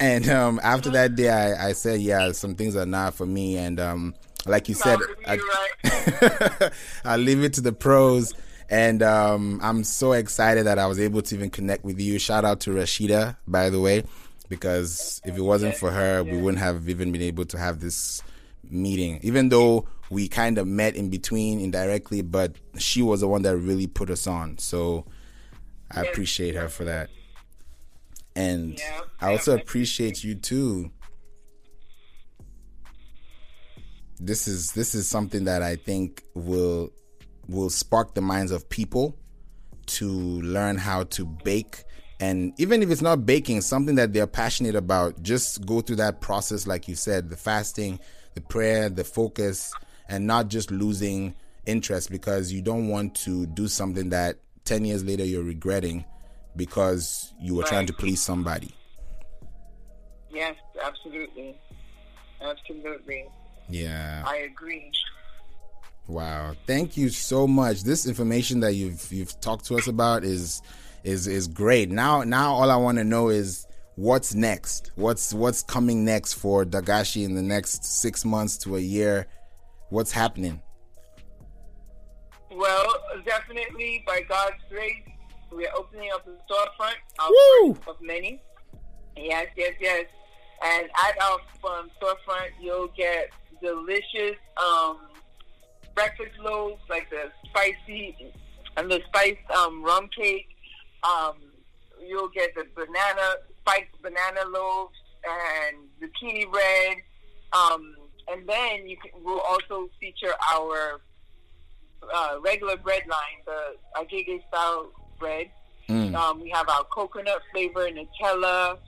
And 0.00 0.28
um, 0.28 0.60
after 0.62 0.90
that 0.90 1.14
day, 1.14 1.28
I, 1.28 1.68
I 1.68 1.72
said, 1.72 2.00
yeah, 2.00 2.32
some 2.32 2.54
things 2.54 2.74
are 2.74 2.86
not 2.86 3.14
for 3.14 3.26
me. 3.26 3.58
And 3.58 3.78
um, 3.78 4.14
like 4.46 4.68
you 4.68 4.74
said, 4.74 4.98
I, 5.26 5.38
right? 5.84 6.72
I'll 7.04 7.18
leave 7.18 7.44
it 7.44 7.52
to 7.54 7.60
the 7.60 7.72
pros. 7.72 8.32
And 8.70 9.02
um, 9.02 9.60
I'm 9.62 9.82
so 9.82 10.12
excited 10.12 10.66
that 10.66 10.78
I 10.78 10.86
was 10.86 11.00
able 11.00 11.22
to 11.22 11.34
even 11.34 11.50
connect 11.50 11.84
with 11.84 12.00
you. 12.00 12.18
Shout 12.18 12.44
out 12.44 12.60
to 12.60 12.70
Rashida, 12.70 13.36
by 13.46 13.70
the 13.70 13.80
way, 13.80 14.04
because 14.48 15.22
if 15.24 15.36
it 15.36 15.40
wasn't 15.40 15.74
for 15.74 15.90
her, 15.90 16.22
we 16.22 16.36
wouldn't 16.36 16.62
have 16.62 16.88
even 16.88 17.10
been 17.10 17.22
able 17.22 17.46
to 17.46 17.58
have 17.58 17.80
this 17.80 18.22
meeting. 18.70 19.20
Even 19.22 19.48
though 19.48 19.86
we 20.10 20.28
kind 20.28 20.58
of 20.58 20.66
met 20.66 20.96
in 20.96 21.10
between 21.10 21.60
indirectly, 21.60 22.22
but 22.22 22.56
she 22.78 23.02
was 23.02 23.20
the 23.20 23.28
one 23.28 23.42
that 23.42 23.56
really 23.56 23.86
put 23.86 24.10
us 24.10 24.26
on. 24.26 24.58
So 24.58 25.06
I 25.90 26.02
appreciate 26.02 26.54
her 26.54 26.68
for 26.68 26.84
that. 26.84 27.10
And 28.34 28.78
Yeah, 28.78 29.00
I 29.20 29.32
also 29.32 29.56
appreciate 29.56 30.22
you 30.22 30.34
too. 30.34 30.90
This 34.20 34.48
is 34.48 34.72
this 34.72 34.94
is 34.94 35.06
something 35.06 35.44
that 35.44 35.62
I 35.62 35.76
think 35.76 36.22
will 36.34 36.90
will 37.48 37.70
spark 37.70 38.14
the 38.14 38.20
minds 38.20 38.52
of 38.52 38.68
people 38.68 39.16
to 39.86 40.08
learn 40.08 40.76
how 40.76 41.04
to 41.04 41.24
bake 41.24 41.84
and 42.20 42.52
even 42.58 42.82
if 42.82 42.90
it's 42.90 43.00
not 43.00 43.24
baking 43.24 43.60
something 43.60 43.94
that 43.94 44.12
they're 44.12 44.26
passionate 44.26 44.74
about 44.74 45.22
just 45.22 45.64
go 45.64 45.80
through 45.80 45.96
that 45.96 46.20
process 46.20 46.66
like 46.66 46.88
you 46.88 46.94
said 46.94 47.30
the 47.30 47.36
fasting 47.36 47.98
the 48.34 48.40
prayer 48.42 48.90
the 48.90 49.04
focus 49.04 49.72
and 50.08 50.26
not 50.26 50.48
just 50.48 50.70
losing 50.70 51.34
interest 51.66 52.10
because 52.10 52.52
you 52.52 52.62
don't 52.62 52.88
want 52.88 53.14
to 53.14 53.46
do 53.46 53.68
something 53.68 54.08
that 54.10 54.36
10 54.64 54.84
years 54.84 55.04
later 55.04 55.24
you're 55.24 55.42
regretting 55.44 56.04
because 56.56 57.32
you 57.40 57.54
were 57.54 57.62
trying 57.64 57.86
to 57.86 57.92
please 57.92 58.20
somebody 58.22 58.74
Yes, 60.30 60.54
absolutely. 60.84 61.58
Absolutely. 62.40 63.24
yeah 63.68 64.22
I 64.26 64.36
agree. 64.36 64.92
Wow. 66.06 66.54
Thank 66.66 66.96
you 66.96 67.10
so 67.10 67.46
much. 67.46 67.82
This 67.82 68.06
information 68.06 68.60
that 68.60 68.72
you've 68.74 69.12
you've 69.12 69.38
talked 69.40 69.66
to 69.66 69.76
us 69.76 69.88
about 69.88 70.24
is 70.24 70.62
is 71.04 71.26
is 71.26 71.48
great. 71.48 71.90
Now 71.90 72.22
now 72.22 72.52
all 72.54 72.70
I 72.70 72.76
want 72.76 72.96
to 72.98 73.04
know 73.04 73.28
is 73.28 73.66
what's 73.96 74.34
next? 74.34 74.90
What's 74.94 75.34
what's 75.34 75.62
coming 75.62 76.04
next 76.04 76.34
for 76.34 76.64
Dagashi 76.64 77.24
in 77.24 77.34
the 77.34 77.42
next 77.42 77.84
6 77.84 78.24
months 78.24 78.56
to 78.58 78.76
a 78.76 78.80
year? 78.80 79.26
What's 79.90 80.12
happening? 80.12 80.60
Well, 82.50 82.94
definitely 83.24 84.04
by 84.06 84.20
God's 84.28 84.56
grace, 84.70 85.02
we're 85.50 85.72
opening 85.76 86.10
up 86.14 86.24
the 86.26 86.36
storefront, 86.48 86.96
our 87.18 87.30
Woo! 87.30 87.74
first 87.74 87.88
of 87.88 87.96
many. 88.02 88.42
Yes, 89.16 89.46
yes, 89.56 89.72
yes. 89.80 90.04
And 90.62 90.86
at 90.86 91.16
our 91.22 91.78
um, 91.78 91.90
storefront, 92.00 92.50
you'll 92.60 92.88
get 92.88 93.30
delicious 93.62 94.36
um, 94.56 94.98
breakfast 95.94 96.38
loaves 96.40 96.80
like 96.90 97.08
the 97.10 97.30
spicy 97.48 98.32
and 98.76 98.90
the 98.90 99.00
spiced 99.08 99.50
um, 99.56 99.82
rum 99.82 100.08
cake. 100.16 100.48
Um, 101.02 101.36
you'll 102.06 102.28
get 102.28 102.54
the 102.54 102.64
banana 102.74 103.36
spiked 103.60 104.00
banana 104.02 104.40
loaves 104.52 104.94
and 105.24 105.88
zucchini 106.00 106.50
bread. 106.50 106.96
Um, 107.52 107.94
and 108.30 108.48
then 108.48 108.88
you 108.88 108.96
can, 108.96 109.10
we'll 109.24 109.40
also 109.40 109.88
feature 110.00 110.32
our 110.54 111.00
uh, 112.14 112.36
regular 112.42 112.76
bread 112.76 113.02
line, 113.08 113.38
the 113.46 113.74
agege 114.00 114.46
style 114.48 114.90
bread. 115.18 115.50
Mm. 115.88 116.14
Um, 116.14 116.40
we 116.40 116.50
have 116.50 116.68
our 116.68 116.84
coconut 116.84 117.40
flavor 117.52 117.88
Nutella, 117.90 118.78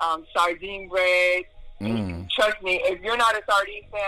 um, 0.00 0.24
sardine 0.34 0.88
bread, 0.88 1.44
Mm. 1.80 2.26
trust 2.30 2.60
me, 2.60 2.80
if 2.84 3.00
you're 3.02 3.16
not 3.16 3.36
a 3.36 3.42
sardine 3.48 3.84
fan, 3.92 4.00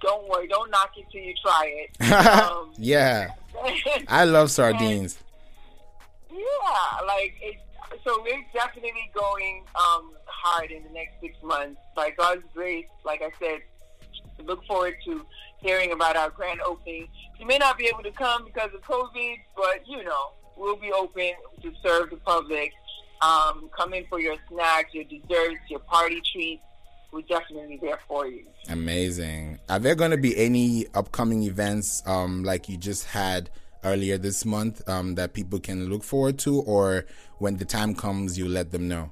don't 0.00 0.28
worry. 0.28 0.46
Don't 0.46 0.70
knock 0.70 0.90
it 0.96 1.06
till 1.10 1.20
you 1.22 1.34
try 1.42 1.66
it. 1.66 1.90
Um, 2.50 2.72
yeah, 2.78 3.30
I 4.08 4.24
love 4.24 4.48
sardines. 4.52 5.18
yeah, 6.30 7.06
like 7.06 7.34
it. 7.42 7.56
So 8.04 8.22
we're 8.22 8.44
definitely 8.54 9.10
going 9.12 9.64
um, 9.74 10.12
hard 10.26 10.70
in 10.70 10.84
the 10.84 10.90
next 10.90 11.14
six 11.20 11.34
months. 11.42 11.80
By 11.96 12.10
God's 12.10 12.44
grace, 12.54 12.86
like 13.04 13.20
I 13.22 13.30
said, 13.40 13.60
look 14.44 14.64
forward 14.66 14.96
to 15.04 15.24
hearing 15.58 15.92
about 15.92 16.16
our 16.16 16.30
grand 16.30 16.60
opening. 16.62 17.08
You 17.38 17.46
may 17.46 17.58
not 17.58 17.78
be 17.78 17.86
able 17.86 18.02
to 18.02 18.12
come 18.12 18.44
because 18.44 18.70
of 18.74 18.80
COVID, 18.82 19.36
but 19.56 19.86
you 19.86 20.02
know 20.04 20.32
we'll 20.56 20.76
be 20.76 20.92
open 20.92 21.32
to 21.62 21.72
serve 21.82 22.10
the 22.10 22.16
public. 22.16 22.72
Um, 23.22 23.70
come 23.76 23.92
in 23.94 24.06
for 24.06 24.20
your 24.20 24.36
snacks, 24.48 24.94
your 24.94 25.04
desserts, 25.04 25.60
your 25.68 25.80
party 25.80 26.22
treats. 26.32 26.62
We're 27.12 27.22
definitely 27.22 27.78
there 27.82 27.98
for 28.06 28.26
you. 28.26 28.44
Amazing. 28.68 29.58
Are 29.68 29.80
there 29.80 29.94
going 29.94 30.12
to 30.12 30.16
be 30.16 30.36
any 30.36 30.86
upcoming 30.94 31.42
events 31.42 32.02
um, 32.06 32.44
like 32.44 32.68
you 32.68 32.76
just 32.76 33.06
had 33.06 33.50
earlier 33.82 34.16
this 34.16 34.44
month 34.44 34.88
um, 34.88 35.16
that 35.16 35.32
people 35.32 35.58
can 35.58 35.88
look 35.88 36.04
forward 36.04 36.38
to, 36.40 36.60
or 36.60 37.06
when 37.38 37.56
the 37.56 37.64
time 37.64 37.94
comes, 37.94 38.38
you 38.38 38.48
let 38.48 38.70
them 38.70 38.86
know? 38.88 39.10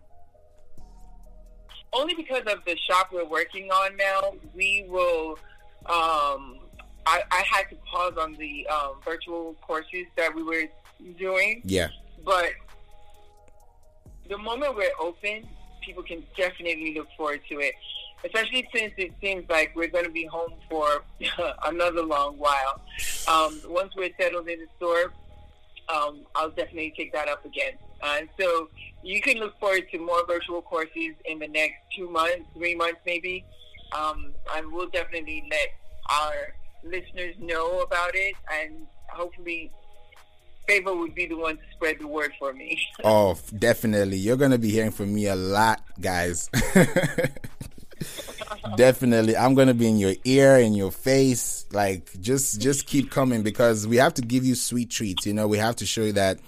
Only 1.93 2.15
because 2.15 2.43
of 2.47 2.65
the 2.67 2.77
shop 2.77 3.11
we're 3.13 3.25
working 3.25 3.71
on 3.71 3.97
now, 3.97 4.35
we 4.55 4.85
will. 4.89 5.39
Um, 5.87 6.59
I, 7.07 7.23
I 7.31 7.43
had 7.51 7.71
to 7.71 7.77
pause 7.91 8.15
on 8.19 8.35
the 8.35 8.67
um, 8.69 8.97
virtual 9.03 9.55
courses 9.63 10.07
that 10.17 10.35
we 10.35 10.43
were 10.43 10.65
doing. 11.19 11.63
Yeah. 11.65 11.89
But 12.25 12.51
the 14.29 14.37
moment 14.37 14.77
we're 14.77 14.91
open, 15.01 15.49
people 15.83 16.03
can 16.03 16.23
definitely 16.37 16.95
look 16.95 17.09
forward 17.17 17.41
to 17.49 17.61
it. 17.61 17.75
Especially 18.25 18.69
since 18.75 18.93
it 18.99 19.13
seems 19.23 19.49
like 19.49 19.75
we're 19.77 19.89
going 19.89 20.05
to 20.05 20.11
be 20.11 20.27
home 20.27 20.53
for 20.69 21.05
another 21.65 22.03
long 22.03 22.37
while. 22.37 22.83
Um, 23.29 23.61
once 23.69 23.95
we're 23.97 24.11
settled 24.21 24.49
in 24.49 24.59
the 24.59 24.67
store, 24.77 25.13
um, 25.89 26.27
I'll 26.35 26.51
definitely 26.51 26.93
take 26.97 27.13
that 27.13 27.29
up 27.29 27.45
again. 27.45 27.73
Uh, 28.03 28.21
so 28.39 28.69
you 29.03 29.21
can 29.21 29.39
look 29.39 29.59
forward 29.59 29.85
to 29.91 29.99
more 29.99 30.25
virtual 30.27 30.63
courses 30.63 31.15
in 31.25 31.39
the 31.39 31.49
next 31.49 31.77
two 31.97 32.11
months, 32.11 32.45
three 32.55 32.75
months 32.75 33.01
maybe. 33.07 33.45
Um, 33.97 34.33
and 34.55 34.71
we'll 34.71 34.89
definitely 34.89 35.49
let 35.51 35.69
our 36.11 36.55
listeners 36.85 37.35
know 37.39 37.81
about 37.81 38.11
it 38.15 38.35
and 38.53 38.87
hopefully 39.09 39.71
favor 40.67 40.95
would 40.95 41.15
be 41.15 41.27
the 41.27 41.37
one 41.37 41.57
to 41.57 41.63
spread 41.75 41.99
the 41.99 42.07
word 42.07 42.33
for 42.39 42.53
me. 42.53 42.81
oh, 43.05 43.39
definitely. 43.59 44.19
You're 44.19 44.37
going 44.37 44.51
to 44.51 44.59
be 44.59 44.71
hearing 44.71 44.91
from 44.91 45.15
me 45.15 45.27
a 45.27 45.35
lot, 45.35 45.83
guys. 46.01 46.51
definitely. 48.77 49.37
I'm 49.37 49.57
to 49.57 49.75
be 49.75 49.89
in 49.89 49.99
your 49.99 50.15
ear, 50.25 50.59
in 50.59 50.75
your 50.75 50.93
face. 50.93 51.67
Like 51.73 52.21
just 52.21 52.61
just 52.61 52.87
keep 52.87 53.11
coming 53.11 53.43
because 53.43 53.87
we 53.87 53.97
have 53.97 54.15
to 54.15 54.23
give 54.23 54.45
you 54.45 54.55
sweet 54.55 54.91
treats, 54.91 55.27
you 55.27 55.35
know. 55.35 55.49
We 55.49 55.59
have 55.59 55.77
to 55.77 55.87
show 55.87 56.03
you 56.03 56.13
that 56.13 56.39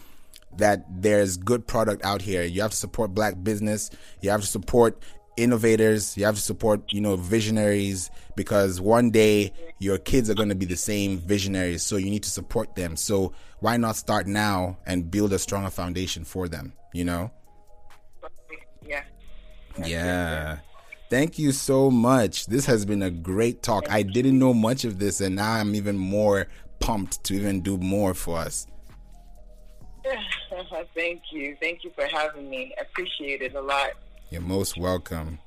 that 0.56 0.84
there's 0.90 1.36
good 1.36 1.66
product 1.66 2.04
out 2.04 2.22
here. 2.22 2.42
You 2.42 2.62
have 2.62 2.72
to 2.72 2.76
support 2.76 3.14
black 3.14 3.42
business. 3.42 3.90
You 4.20 4.30
have 4.30 4.40
to 4.40 4.46
support 4.46 5.02
innovators. 5.36 6.16
You 6.16 6.24
have 6.24 6.34
to 6.34 6.40
support, 6.40 6.92
you 6.92 7.00
know, 7.00 7.16
visionaries 7.16 8.10
because 8.36 8.80
one 8.80 9.10
day 9.10 9.52
your 9.78 9.98
kids 9.98 10.28
are 10.28 10.34
going 10.34 10.48
to 10.48 10.54
be 10.54 10.66
the 10.66 10.76
same 10.76 11.18
visionaries. 11.18 11.82
So 11.82 11.96
you 11.96 12.10
need 12.10 12.22
to 12.24 12.30
support 12.30 12.74
them. 12.74 12.96
So 12.96 13.32
why 13.60 13.76
not 13.76 13.96
start 13.96 14.26
now 14.26 14.78
and 14.86 15.10
build 15.10 15.32
a 15.32 15.38
stronger 15.38 15.70
foundation 15.70 16.24
for 16.24 16.48
them, 16.48 16.72
you 16.92 17.04
know? 17.04 17.30
Yeah. 18.86 19.02
Yeah. 19.84 20.58
Thank 21.08 21.38
you 21.38 21.52
so 21.52 21.90
much. 21.90 22.46
This 22.46 22.66
has 22.66 22.84
been 22.84 23.02
a 23.02 23.10
great 23.10 23.62
talk. 23.62 23.90
I 23.90 24.02
didn't 24.02 24.38
know 24.38 24.54
much 24.54 24.84
of 24.84 25.00
this, 25.00 25.20
and 25.20 25.34
now 25.36 25.54
I'm 25.54 25.74
even 25.74 25.98
more 25.98 26.46
pumped 26.78 27.24
to 27.24 27.34
even 27.34 27.62
do 27.62 27.76
more 27.76 28.14
for 28.14 28.38
us. 28.38 28.66
Thank 30.94 31.22
you. 31.32 31.56
Thank 31.60 31.84
you 31.84 31.90
for 31.94 32.04
having 32.06 32.48
me. 32.48 32.74
Appreciate 32.80 33.42
it 33.42 33.54
a 33.54 33.60
lot. 33.60 33.90
You're 34.30 34.40
most 34.40 34.76
welcome. 34.76 35.38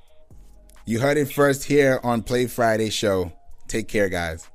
You 0.84 1.00
heard 1.00 1.16
it 1.16 1.32
first 1.32 1.64
here 1.64 2.00
on 2.02 2.22
Play 2.22 2.46
Friday 2.46 2.90
Show. 2.90 3.32
Take 3.68 3.88
care, 3.88 4.08
guys. 4.08 4.48